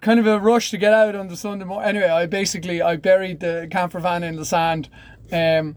kind 0.00 0.20
of 0.20 0.26
a 0.26 0.38
rush 0.38 0.70
to 0.70 0.78
get 0.78 0.94
out 0.94 1.14
on 1.16 1.28
the 1.28 1.36
Sunday 1.36 1.64
morning. 1.64 1.88
Anyway, 1.88 2.08
I 2.08 2.26
basically 2.26 2.80
I 2.80 2.96
buried 2.96 3.40
the 3.40 3.68
camper 3.70 3.98
van 3.98 4.22
in 4.22 4.36
the 4.36 4.44
sand. 4.44 4.88
Um, 5.32 5.76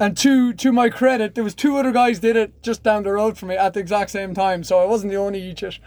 and 0.00 0.16
to 0.18 0.52
to 0.52 0.70
my 0.70 0.90
credit, 0.90 1.34
there 1.34 1.44
was 1.44 1.54
two 1.54 1.76
other 1.76 1.90
guys 1.90 2.18
did 2.18 2.36
it 2.36 2.62
just 2.62 2.82
down 2.82 3.02
the 3.02 3.12
road 3.12 3.38
from 3.38 3.48
me 3.48 3.56
at 3.56 3.74
the 3.74 3.80
exact 3.80 4.10
same 4.10 4.34
time, 4.34 4.62
so 4.62 4.78
I 4.78 4.84
wasn't 4.84 5.10
the 5.10 5.18
only 5.18 5.50
idiot. 5.50 5.78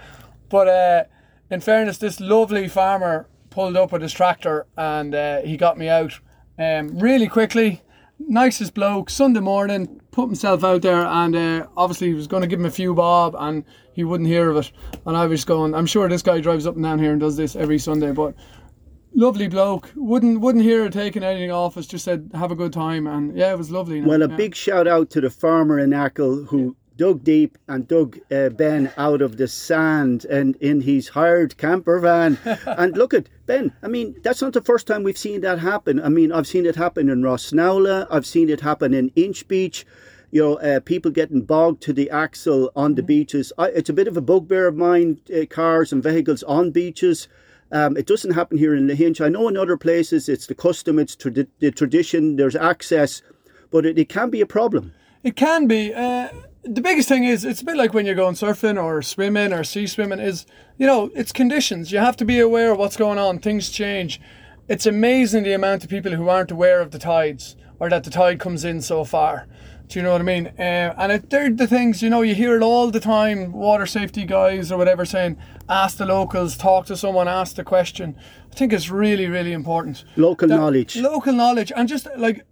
But 0.50 0.68
uh, 0.68 1.04
in 1.50 1.62
fairness, 1.62 1.98
this 1.98 2.20
lovely 2.20 2.68
farmer 2.68 3.28
pulled 3.52 3.78
up 3.78 3.92
with 3.92 4.02
his 4.02 4.14
tractor 4.14 4.66
and 4.78 5.14
uh, 5.14 5.42
he 5.42 5.58
got 5.58 5.78
me 5.78 5.88
out 5.88 6.20
um, 6.62 7.00
really 7.00 7.28
quickly. 7.28 7.82
Nicest 8.20 8.74
bloke. 8.74 9.10
Sunday 9.10 9.40
morning, 9.40 10.00
put 10.12 10.28
himself 10.28 10.64
out 10.64 10.84
there, 10.84 11.06
and 11.06 11.36
uh, 11.36 11.68
obviously 11.76 12.08
he 12.08 12.14
was 12.14 12.28
going 12.28 12.42
to 12.42 12.48
give 12.48 12.60
him 12.60 12.66
a 12.66 12.72
few 12.72 12.94
bob, 12.94 13.36
and 13.38 13.64
he 13.94 14.04
wouldn't 14.04 14.30
hear 14.30 14.50
of 14.50 14.58
it. 14.58 14.72
And 15.06 15.18
I 15.18 15.26
was 15.26 15.44
going, 15.44 15.74
I'm 15.74 15.88
sure 15.88 16.08
this 16.08 16.22
guy 16.22 16.40
drives 16.40 16.68
up 16.68 16.76
and 16.76 16.84
down 16.84 17.00
here 17.00 17.12
and 17.12 17.20
does 17.20 17.36
this 17.36 17.56
every 17.56 17.80
Sunday, 17.80 18.12
but 18.12 18.36
lovely 19.14 19.48
bloke. 19.48 19.92
Wouldn't 19.96 20.40
wouldn't 20.40 20.64
hear 20.64 20.86
of 20.86 20.94
taking 20.94 21.24
anything 21.24 21.52
off 21.52 21.78
us. 21.78 21.88
Just 21.88 22.06
said 22.06 22.30
have 22.34 22.52
a 22.52 22.56
good 22.56 22.74
time, 22.74 23.08
and 23.08 23.36
yeah, 23.36 23.52
it 23.52 23.58
was 23.58 23.72
lovely. 23.72 24.02
Well, 24.02 24.22
a 24.22 24.30
yeah. 24.30 24.36
big 24.36 24.56
shout 24.56 24.88
out 24.88 25.10
to 25.12 25.22
the 25.22 25.30
farmer 25.30 25.80
in 25.80 25.94
Achill 25.94 26.46
who 26.46 26.76
dug 27.02 27.24
deep 27.24 27.58
and 27.68 27.88
dug 27.88 28.20
uh, 28.32 28.50
Ben 28.50 28.92
out 28.96 29.24
of 29.24 29.38
the 29.38 29.48
sand 29.48 30.24
and 30.26 30.56
in 30.58 30.82
his 30.82 31.08
hired 31.08 31.58
camper 31.58 31.98
van. 31.98 32.38
and 32.68 32.96
look 32.96 33.12
at 33.12 33.28
Ben. 33.48 33.74
I 33.82 33.88
mean, 33.88 34.14
that's 34.22 34.40
not 34.40 34.54
the 34.54 34.62
first 34.62 34.86
time 34.86 35.02
we've 35.02 35.18
seen 35.18 35.42
that 35.42 35.58
happen. 35.58 36.00
I 36.00 36.10
mean, 36.10 36.32
I've 36.32 36.46
seen 36.46 36.68
it 36.68 36.76
happen 36.76 37.10
in 37.10 37.24
Rossnowlagh. 37.24 38.06
I've 38.12 38.28
seen 38.28 38.52
it 38.52 38.62
happen 38.62 38.94
in 38.94 39.12
Inch 39.16 39.48
Beach. 39.48 39.84
You 40.30 40.44
know, 40.44 40.54
uh, 40.60 40.80
people 40.80 41.10
getting 41.10 41.42
bogged 41.42 41.82
to 41.86 41.92
the 41.92 42.08
axle 42.12 42.72
on 42.76 42.94
the 42.94 43.02
beaches. 43.02 43.52
I, 43.58 43.70
it's 43.70 43.90
a 43.90 43.94
bit 43.94 44.08
of 44.08 44.16
a 44.16 44.22
bugbear 44.22 44.68
of 44.68 44.76
mine. 44.76 45.22
Uh, 45.36 45.48
cars 45.50 45.92
and 45.92 46.04
vehicles 46.04 46.44
on 46.44 46.70
beaches. 46.70 47.28
Um, 47.72 47.98
it 47.98 48.06
doesn't 48.06 48.36
happen 48.36 48.60
here 48.60 48.76
in 48.76 48.88
Lahinch. 48.88 49.26
I 49.26 49.30
know 49.30 49.48
in 49.48 49.58
other 49.58 49.76
places 49.76 50.30
it's 50.30 50.46
the 50.46 50.54
custom, 50.54 51.00
it's 51.00 51.16
trad- 51.16 51.48
the 51.58 51.72
tradition, 51.72 52.36
there's 52.36 52.56
access, 52.56 53.24
but 53.72 53.88
it, 53.88 53.98
it 53.98 54.08
can 54.08 54.30
be 54.30 54.42
a 54.42 54.46
problem. 54.46 54.94
It 55.24 55.36
can 55.36 55.66
be. 55.66 55.96
Uh, 55.96 56.30
the 56.64 56.82
biggest 56.82 57.10
thing 57.10 57.24
is 57.24 57.44
it's 57.44 57.62
a 57.62 57.66
bit 57.66 57.78
like 57.78 57.94
when 57.94 58.06
you're 58.06 58.16
going 58.16 58.36
surfing 58.36 58.82
or 58.82 59.02
swimming 59.02 59.52
or 59.54 59.64
sea 59.64 59.88
swimming 59.88 60.20
is 60.20 60.46
you 60.78 60.86
know 60.88 61.10
it's 61.16 61.32
conditions. 61.32 61.92
You 61.92 62.00
have 62.00 62.18
to 62.18 62.26
be 62.26 62.40
aware 62.40 62.72
of 62.72 62.78
what's 62.78 62.98
going 62.98 63.18
on. 63.18 63.40
Things 63.40 63.70
change. 63.70 64.22
It's 64.68 64.86
amazing 64.86 65.44
the 65.44 65.54
amount 65.54 65.84
of 65.84 65.90
people 65.90 66.14
who 66.14 66.30
aren't 66.30 66.52
aware 66.52 66.80
of 66.82 66.92
the 66.92 67.00
tides 67.00 67.56
or 67.80 67.90
that 67.90 68.04
the 68.04 68.10
tide 68.12 68.40
comes 68.40 68.64
in 68.64 68.82
so 68.82 69.04
far. 69.04 69.48
Do 69.88 70.00
you 70.00 70.04
know 70.04 70.14
what 70.14 70.22
I 70.22 70.24
mean? 70.24 70.48
Uh, 70.58 70.94
and 70.98 71.12
it, 71.12 71.30
they're 71.30 71.50
the 71.50 71.68
things 71.68 72.02
you 72.02 72.10
know. 72.10 72.22
You 72.22 72.34
hear 72.34 72.56
it 72.56 72.64
all 72.64 72.90
the 72.92 73.02
time. 73.02 73.52
Water 73.52 73.86
safety 73.86 74.24
guys 74.26 74.72
or 74.72 74.78
whatever 74.78 75.04
saying, 75.04 75.38
"Ask 75.68 75.98
the 75.98 76.06
locals, 76.06 76.56
talk 76.56 76.86
to 76.86 76.96
someone, 76.96 77.28
ask 77.28 77.58
the 77.58 77.64
question." 77.66 78.16
I 78.50 78.56
think 78.56 78.72
it's 78.72 78.90
really, 78.90 79.28
really 79.28 79.52
important. 79.52 80.06
Local 80.16 80.48
That- 80.48 80.58
knowledge. 80.58 80.96
Local 80.96 81.34
knowledge, 81.34 81.74
and 81.76 81.90
just 81.90 82.08
like 82.18 82.46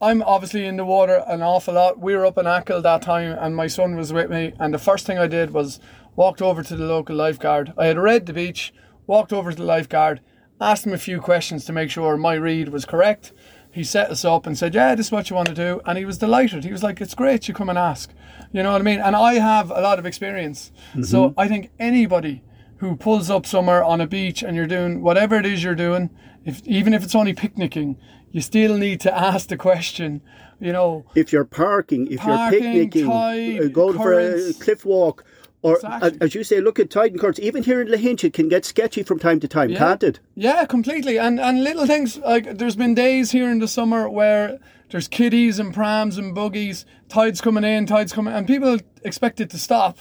I'm 0.00 0.22
obviously 0.22 0.66
in 0.66 0.76
the 0.76 0.84
water 0.84 1.24
an 1.26 1.40
awful 1.40 1.74
lot. 1.74 1.98
We 1.98 2.14
were 2.14 2.26
up 2.26 2.36
in 2.36 2.46
Achill 2.46 2.82
that 2.82 3.00
time, 3.00 3.36
and 3.40 3.56
my 3.56 3.66
son 3.66 3.96
was 3.96 4.12
with 4.12 4.28
me. 4.28 4.52
And 4.60 4.74
the 4.74 4.78
first 4.78 5.06
thing 5.06 5.18
I 5.18 5.26
did 5.26 5.52
was 5.52 5.80
walked 6.14 6.42
over 6.42 6.62
to 6.62 6.76
the 6.76 6.84
local 6.84 7.16
lifeguard. 7.16 7.72
I 7.78 7.86
had 7.86 7.98
read 7.98 8.26
the 8.26 8.34
beach, 8.34 8.74
walked 9.06 9.32
over 9.32 9.50
to 9.50 9.56
the 9.56 9.64
lifeguard, 9.64 10.20
asked 10.60 10.86
him 10.86 10.92
a 10.92 10.98
few 10.98 11.20
questions 11.20 11.64
to 11.64 11.72
make 11.72 11.90
sure 11.90 12.18
my 12.18 12.34
read 12.34 12.68
was 12.68 12.84
correct. 12.84 13.32
He 13.70 13.84
set 13.84 14.10
us 14.10 14.22
up 14.22 14.46
and 14.46 14.56
said, 14.56 14.74
"Yeah, 14.74 14.94
this 14.94 15.06
is 15.06 15.12
what 15.12 15.30
you 15.30 15.36
want 15.36 15.48
to 15.48 15.54
do," 15.54 15.80
and 15.86 15.96
he 15.96 16.04
was 16.04 16.18
delighted. 16.18 16.64
He 16.64 16.72
was 16.72 16.82
like, 16.82 17.00
"It's 17.00 17.14
great, 17.14 17.48
you 17.48 17.54
come 17.54 17.70
and 17.70 17.78
ask." 17.78 18.12
You 18.52 18.62
know 18.62 18.72
what 18.72 18.80
I 18.80 18.84
mean? 18.84 19.00
And 19.00 19.16
I 19.16 19.34
have 19.34 19.70
a 19.70 19.80
lot 19.80 19.98
of 19.98 20.04
experience, 20.04 20.72
mm-hmm. 20.90 21.02
so 21.04 21.32
I 21.38 21.48
think 21.48 21.70
anybody 21.78 22.42
who 22.78 22.96
pulls 22.96 23.30
up 23.30 23.46
somewhere 23.46 23.82
on 23.82 24.00
a 24.02 24.06
beach 24.06 24.42
and 24.42 24.54
you're 24.56 24.66
doing 24.66 25.02
whatever 25.02 25.36
it 25.36 25.46
is 25.46 25.62
you're 25.64 25.74
doing, 25.74 26.10
if 26.44 26.62
even 26.66 26.92
if 26.92 27.02
it's 27.02 27.14
only 27.14 27.32
picnicking, 27.32 27.96
you 28.36 28.42
still 28.42 28.76
need 28.76 29.00
to 29.00 29.16
ask 29.16 29.48
the 29.48 29.56
question. 29.56 30.20
You 30.60 30.72
know, 30.72 31.06
if 31.14 31.32
you're 31.32 31.46
parking, 31.46 32.06
if 32.12 32.20
Parking, 32.20 32.62
you're 32.62 32.72
picnicking, 32.72 33.06
tide, 33.06 33.60
uh, 33.62 33.68
going 33.68 33.96
for 33.96 34.12
a 34.12 34.52
cliff 34.54 34.84
walk, 34.84 35.24
or 35.62 35.76
Exactly. 35.76 36.10
uh, 36.20 36.24
as 36.24 36.34
you 36.34 36.44
say, 36.44 36.60
look 36.60 36.78
at 36.78 36.90
tide 36.90 37.12
and 37.12 37.20
currents. 37.20 37.40
Even 37.40 37.62
here 37.62 37.80
in 37.80 37.88
Lahinch, 37.88 38.24
it 38.24 38.34
can 38.34 38.50
get 38.50 38.66
sketchy 38.66 39.02
from 39.02 39.18
time 39.18 39.40
to 39.40 39.48
time, 39.48 39.74
can't 39.74 40.02
it? 40.02 40.20
Yeah, 40.34 40.66
completely. 40.66 41.18
And 41.18 41.40
and 41.40 41.64
little 41.64 41.86
things 41.86 42.18
like 42.18 42.58
there's 42.58 42.76
been 42.76 42.94
days 42.94 43.30
here 43.30 43.48
in 43.50 43.58
the 43.58 43.68
summer 43.68 44.06
where 44.08 44.58
there's 44.90 45.08
kiddies 45.08 45.58
and 45.58 45.72
prams 45.72 46.18
and 46.18 46.34
buggies, 46.34 46.84
tides 47.08 47.40
coming 47.40 47.64
in, 47.64 47.86
tides 47.86 48.12
coming, 48.12 48.34
and 48.34 48.46
people 48.46 48.78
expect 49.02 49.40
it 49.40 49.48
to 49.50 49.58
stop. 49.58 49.98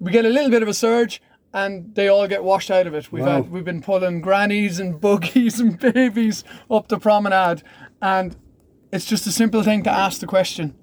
We 0.00 0.12
get 0.12 0.24
a 0.24 0.30
little 0.30 0.50
bit 0.50 0.62
of 0.62 0.68
a 0.68 0.74
surge, 0.74 1.20
and 1.56 1.94
they 1.94 2.06
all 2.06 2.28
get 2.28 2.44
washed 2.44 2.70
out 2.70 2.86
of 2.86 2.94
it. 2.94 3.10
We've 3.10 3.24
Wow. 3.24 3.42
had 3.42 3.50
we've 3.50 3.64
been 3.64 3.80
pulling 3.80 4.20
grannies 4.20 4.78
and 4.78 5.00
buggies 5.00 5.58
and 5.60 5.78
babies 5.78 6.44
up 6.70 6.88
the 6.88 6.98
promenade, 6.98 7.62
and 8.02 8.36
it's 8.92 9.06
just 9.06 9.26
a 9.26 9.32
simple 9.32 9.62
thing 9.62 9.82
to 9.84 9.90
ask 9.90 10.20
the 10.20 10.26
question. 10.26 10.74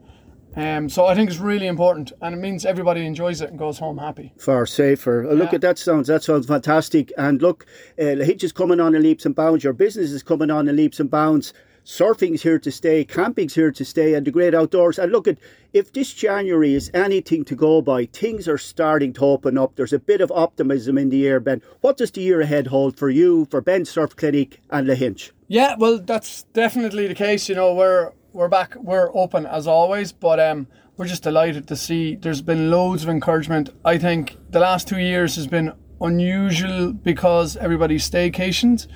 Um, 0.55 0.87
so 0.89 1.05
I 1.07 1.15
think 1.15 1.29
it's 1.29 1.39
really 1.39 1.65
important, 1.67 2.11
and 2.21 2.35
it 2.35 2.37
means 2.37 2.65
everybody 2.65 3.05
enjoys 3.05 3.41
it 3.41 3.49
and 3.49 3.57
goes 3.57 3.79
home 3.79 3.97
happy. 3.99 4.33
Far 4.37 4.65
safer. 4.65 5.27
Uh, 5.27 5.33
Look 5.33 5.53
at 5.53 5.61
that 5.61 5.77
sounds. 5.79 6.07
That 6.07 6.23
sounds 6.23 6.45
fantastic. 6.47 7.11
And 7.17 7.41
look, 7.41 7.65
uh, 7.99 8.03
Lahinch 8.19 8.43
is 8.43 8.51
coming 8.51 8.79
on 8.79 8.93
in 8.95 9.01
leaps 9.03 9.25
and 9.25 9.35
bounds. 9.35 9.63
Your 9.63 9.73
business 9.73 10.11
is 10.11 10.21
coming 10.23 10.51
on 10.51 10.67
in 10.67 10.75
leaps 10.75 10.99
and 10.99 11.09
bounds. 11.09 11.53
Surfing's 11.83 12.43
here 12.43 12.59
to 12.59 12.71
stay. 12.71 13.03
Camping's 13.03 13.55
here 13.55 13.71
to 13.71 13.83
stay, 13.83 14.13
and 14.13 14.25
the 14.25 14.31
great 14.31 14.55
outdoors. 14.55 14.97
And 14.97 15.11
look 15.11 15.27
at 15.27 15.37
if 15.73 15.91
this 15.91 16.13
January 16.13 16.73
is 16.73 16.89
anything 16.93 17.43
to 17.45 17.55
go 17.55 17.81
by, 17.81 18.05
things 18.05 18.47
are 18.47 18.57
starting 18.57 19.11
to 19.13 19.25
open 19.25 19.57
up. 19.57 19.75
There's 19.75 19.93
a 19.93 19.99
bit 19.99 20.21
of 20.21 20.31
optimism 20.31 20.97
in 20.97 21.09
the 21.09 21.27
air, 21.27 21.39
Ben. 21.39 21.61
What 21.81 21.97
does 21.97 22.11
the 22.11 22.21
year 22.21 22.41
ahead 22.41 22.67
hold 22.67 22.97
for 22.97 23.09
you, 23.09 23.45
for 23.51 23.59
Ben 23.59 23.85
Surf 23.85 24.15
Clinic, 24.15 24.61
and 24.69 24.87
Lahinch? 24.87 25.31
Yeah, 25.47 25.75
well, 25.77 25.99
that's 25.99 26.43
definitely 26.53 27.07
the 27.07 27.15
case. 27.15 27.49
You 27.49 27.55
know, 27.55 27.73
we're 27.73 28.11
we're 28.31 28.47
back. 28.47 28.75
We're 28.75 29.11
open 29.15 29.45
as 29.45 29.67
always, 29.67 30.11
but 30.11 30.39
um, 30.39 30.67
we're 30.95 31.07
just 31.07 31.23
delighted 31.23 31.67
to 31.67 31.75
see. 31.75 32.15
There's 32.15 32.41
been 32.41 32.71
loads 32.71 33.03
of 33.03 33.09
encouragement. 33.09 33.69
I 33.83 33.97
think 33.97 34.37
the 34.49 34.59
last 34.59 34.87
two 34.87 34.99
years 34.99 35.35
has 35.35 35.47
been 35.47 35.73
unusual 35.99 36.93
because 36.93 37.57
everybody's 37.57 38.09
staycations. 38.09 38.87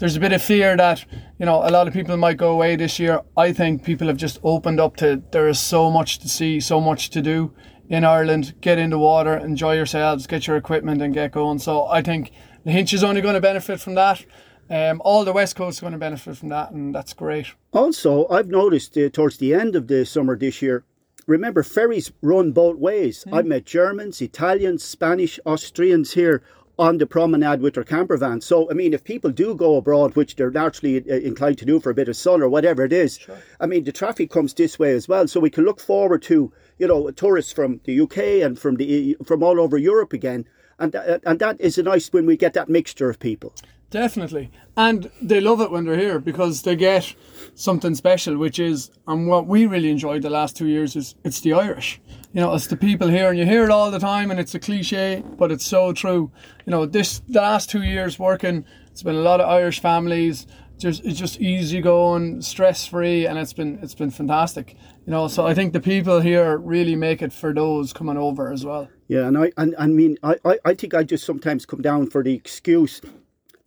There's 0.00 0.16
a 0.16 0.20
bit 0.20 0.32
of 0.32 0.40
fear 0.40 0.78
that 0.78 1.04
you 1.38 1.44
know 1.44 1.56
a 1.62 1.68
lot 1.68 1.86
of 1.86 1.92
people 1.92 2.16
might 2.16 2.38
go 2.38 2.52
away 2.52 2.74
this 2.74 2.98
year. 2.98 3.20
I 3.36 3.52
think 3.52 3.84
people 3.84 4.06
have 4.06 4.16
just 4.16 4.38
opened 4.42 4.80
up 4.80 4.96
to 4.96 5.22
there 5.30 5.46
is 5.46 5.60
so 5.60 5.90
much 5.90 6.20
to 6.20 6.28
see, 6.28 6.58
so 6.58 6.80
much 6.80 7.10
to 7.10 7.20
do 7.20 7.52
in 7.90 8.02
Ireland. 8.02 8.54
Get 8.62 8.78
in 8.78 8.88
the 8.88 8.98
water, 8.98 9.36
enjoy 9.36 9.74
yourselves, 9.74 10.26
get 10.26 10.46
your 10.46 10.56
equipment, 10.56 11.02
and 11.02 11.12
get 11.12 11.32
going. 11.32 11.58
So 11.58 11.84
I 11.84 12.00
think 12.00 12.32
the 12.64 12.70
Hinch 12.70 12.94
is 12.94 13.04
only 13.04 13.20
going 13.20 13.34
to 13.34 13.42
benefit 13.42 13.78
from 13.78 13.94
that. 13.96 14.24
Um, 14.70 15.02
all 15.04 15.22
the 15.22 15.34
West 15.34 15.54
Coast 15.54 15.76
is 15.76 15.80
going 15.80 15.92
to 15.92 15.98
benefit 15.98 16.34
from 16.38 16.48
that, 16.48 16.70
and 16.70 16.94
that's 16.94 17.12
great. 17.12 17.48
Also, 17.72 18.26
I've 18.28 18.48
noticed 18.48 18.96
uh, 18.96 19.10
towards 19.10 19.36
the 19.36 19.52
end 19.52 19.76
of 19.76 19.88
the 19.88 20.06
summer 20.06 20.34
this 20.34 20.62
year, 20.62 20.82
remember 21.26 21.62
ferries 21.62 22.10
run 22.22 22.52
both 22.52 22.78
ways. 22.78 23.26
Mm. 23.28 23.36
I've 23.36 23.46
met 23.46 23.66
Germans, 23.66 24.22
Italians, 24.22 24.82
Spanish, 24.82 25.38
Austrians 25.44 26.12
here 26.12 26.42
on 26.80 26.96
the 26.96 27.06
promenade 27.06 27.60
with 27.60 27.74
their 27.74 27.84
camper 27.84 28.16
van. 28.16 28.40
So, 28.40 28.70
I 28.70 28.74
mean, 28.74 28.94
if 28.94 29.04
people 29.04 29.30
do 29.30 29.54
go 29.54 29.76
abroad, 29.76 30.16
which 30.16 30.36
they're 30.36 30.50
naturally 30.50 30.96
uh, 30.98 31.16
inclined 31.16 31.58
to 31.58 31.66
do 31.66 31.78
for 31.78 31.90
a 31.90 31.94
bit 31.94 32.08
of 32.08 32.16
sun 32.16 32.40
or 32.40 32.48
whatever 32.48 32.82
it 32.84 32.92
is, 32.92 33.18
sure. 33.18 33.36
I 33.60 33.66
mean, 33.66 33.84
the 33.84 33.92
traffic 33.92 34.30
comes 34.30 34.54
this 34.54 34.78
way 34.78 34.92
as 34.92 35.06
well. 35.06 35.28
So 35.28 35.40
we 35.40 35.50
can 35.50 35.64
look 35.66 35.78
forward 35.78 36.22
to, 36.22 36.50
you 36.78 36.88
know, 36.88 37.10
tourists 37.10 37.52
from 37.52 37.80
the 37.84 38.00
UK 38.00 38.18
and 38.42 38.58
from 38.58 38.76
the 38.76 39.14
from 39.26 39.42
all 39.42 39.60
over 39.60 39.76
Europe 39.76 40.14
again. 40.14 40.46
And, 40.80 40.96
uh, 40.96 41.18
and 41.24 41.38
that 41.38 41.60
is 41.60 41.78
a 41.78 41.82
nice 41.82 42.12
when 42.12 42.26
we 42.26 42.36
get 42.36 42.54
that 42.54 42.68
mixture 42.68 43.08
of 43.10 43.18
people. 43.18 43.52
Definitely. 43.90 44.50
And 44.76 45.10
they 45.20 45.40
love 45.40 45.60
it 45.60 45.70
when 45.70 45.84
they're 45.84 45.98
here 45.98 46.20
because 46.20 46.62
they 46.62 46.76
get 46.76 47.14
something 47.54 47.94
special, 47.96 48.38
which 48.38 48.58
is, 48.58 48.90
and 49.06 49.26
what 49.26 49.46
we 49.46 49.66
really 49.66 49.90
enjoyed 49.90 50.22
the 50.22 50.30
last 50.30 50.56
two 50.56 50.68
years 50.68 50.94
is 50.94 51.16
it's 51.24 51.40
the 51.40 51.52
Irish. 51.52 52.00
You 52.32 52.40
know, 52.40 52.54
it's 52.54 52.68
the 52.68 52.76
people 52.76 53.08
here, 53.08 53.28
and 53.28 53.38
you 53.38 53.44
hear 53.44 53.64
it 53.64 53.70
all 53.70 53.90
the 53.90 53.98
time, 53.98 54.30
and 54.30 54.38
it's 54.38 54.54
a 54.54 54.60
cliche, 54.60 55.24
but 55.36 55.50
it's 55.50 55.66
so 55.66 55.92
true. 55.92 56.30
You 56.64 56.70
know, 56.70 56.86
this 56.86 57.20
the 57.28 57.40
last 57.40 57.68
two 57.68 57.82
years 57.82 58.18
working, 58.18 58.64
it's 58.92 59.02
been 59.02 59.16
a 59.16 59.20
lot 59.20 59.40
of 59.40 59.48
Irish 59.48 59.80
families. 59.80 60.46
Just 60.80 61.04
it's 61.04 61.18
just 61.18 61.38
easy 61.40 61.82
going, 61.82 62.40
stress 62.40 62.86
free, 62.86 63.26
and 63.26 63.38
it's 63.38 63.52
been 63.52 63.78
it's 63.82 63.94
been 63.94 64.10
fantastic. 64.10 64.76
You 65.06 65.12
know, 65.12 65.28
so 65.28 65.46
I 65.46 65.52
think 65.52 65.74
the 65.74 65.80
people 65.80 66.20
here 66.20 66.56
really 66.56 66.96
make 66.96 67.20
it 67.20 67.34
for 67.34 67.52
those 67.52 67.92
coming 67.92 68.16
over 68.16 68.50
as 68.50 68.64
well. 68.64 68.88
Yeah, 69.06 69.26
and 69.26 69.36
I 69.36 69.52
and 69.58 69.74
I 69.78 69.86
mean 69.88 70.16
I, 70.22 70.36
I, 70.44 70.58
I 70.64 70.74
think 70.74 70.94
I 70.94 71.02
just 71.02 71.26
sometimes 71.26 71.66
come 71.66 71.82
down 71.82 72.08
for 72.08 72.22
the 72.22 72.32
excuse 72.32 73.02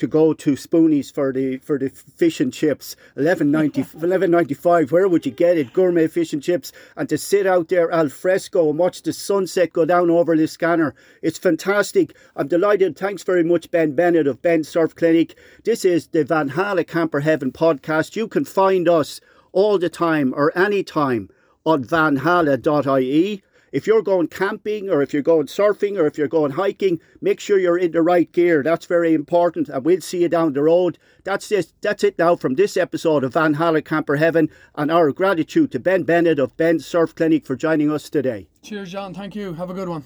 to 0.03 0.07
go 0.07 0.33
to 0.33 0.51
Spoonies 0.51 1.13
for 1.13 1.31
the 1.31 1.59
for 1.59 1.79
the 1.79 1.87
fish 1.87 2.41
and 2.41 2.51
chips, 2.51 2.97
11.95. 3.15 4.91
Where 4.91 5.07
would 5.07 5.25
you 5.25 5.31
get 5.31 5.57
it? 5.57 5.71
Gourmet 5.71 6.07
fish 6.07 6.33
and 6.33 6.43
chips, 6.43 6.73
and 6.97 7.07
to 7.07 7.17
sit 7.17 7.47
out 7.47 7.69
there 7.69 7.89
al 7.89 8.09
fresco 8.09 8.69
and 8.69 8.77
watch 8.77 9.01
the 9.01 9.13
sunset 9.13 9.71
go 9.71 9.85
down 9.85 10.09
over 10.09 10.35
Liscannor. 10.35 10.91
It's 11.21 11.37
fantastic. 11.37 12.13
I'm 12.35 12.49
delighted. 12.49 12.97
Thanks 12.97 13.23
very 13.23 13.45
much, 13.45 13.71
Ben 13.71 13.95
Bennett 13.95 14.27
of 14.27 14.41
Ben 14.41 14.65
Surf 14.65 14.93
Clinic. 14.93 15.37
This 15.63 15.85
is 15.85 16.07
the 16.07 16.25
Vanhalla 16.25 16.85
Camper 16.85 17.21
Heaven 17.21 17.53
podcast. 17.53 18.17
You 18.17 18.27
can 18.27 18.43
find 18.43 18.89
us 18.89 19.21
all 19.53 19.79
the 19.79 19.89
time 19.89 20.33
or 20.35 20.51
any 20.53 20.83
time 20.83 21.29
on 21.65 21.85
vanhala.ie 21.85 23.41
if 23.73 23.87
you're 23.87 24.03
going 24.03 24.27
camping 24.27 24.89
or 24.89 25.01
if 25.01 25.11
you're 25.11 25.23
going 25.23 25.47
surfing 25.47 25.97
or 25.97 26.05
if 26.05 26.17
you're 26.17 26.27
going 26.27 26.51
hiking, 26.51 27.01
make 27.19 27.39
sure 27.39 27.57
you're 27.57 27.77
in 27.77 27.91
the 27.91 28.03
right 28.03 28.31
gear. 28.31 28.61
That's 28.61 28.85
very 28.85 29.13
important. 29.15 29.67
And 29.67 29.83
we'll 29.83 29.99
see 29.99 30.21
you 30.21 30.29
down 30.29 30.53
the 30.53 30.61
road. 30.61 30.99
That's 31.23 31.51
it. 31.51 31.73
That's 31.81 32.03
it 32.03 32.19
now 32.19 32.35
from 32.35 32.53
this 32.53 32.77
episode 32.77 33.23
of 33.23 33.33
Vanhalla 33.33 33.83
Camper 33.83 34.17
Heaven. 34.17 34.49
And 34.75 34.91
our 34.91 35.11
gratitude 35.11 35.71
to 35.71 35.79
Ben 35.79 36.03
Bennett 36.03 36.37
of 36.37 36.55
Ben 36.55 36.79
Surf 36.79 37.15
Clinic 37.15 37.47
for 37.47 37.55
joining 37.55 37.91
us 37.91 38.09
today. 38.09 38.47
Cheers, 38.61 38.91
John. 38.91 39.13
Thank 39.13 39.35
you. 39.35 39.53
Have 39.53 39.71
a 39.71 39.73
good 39.73 39.89
one. 39.89 40.03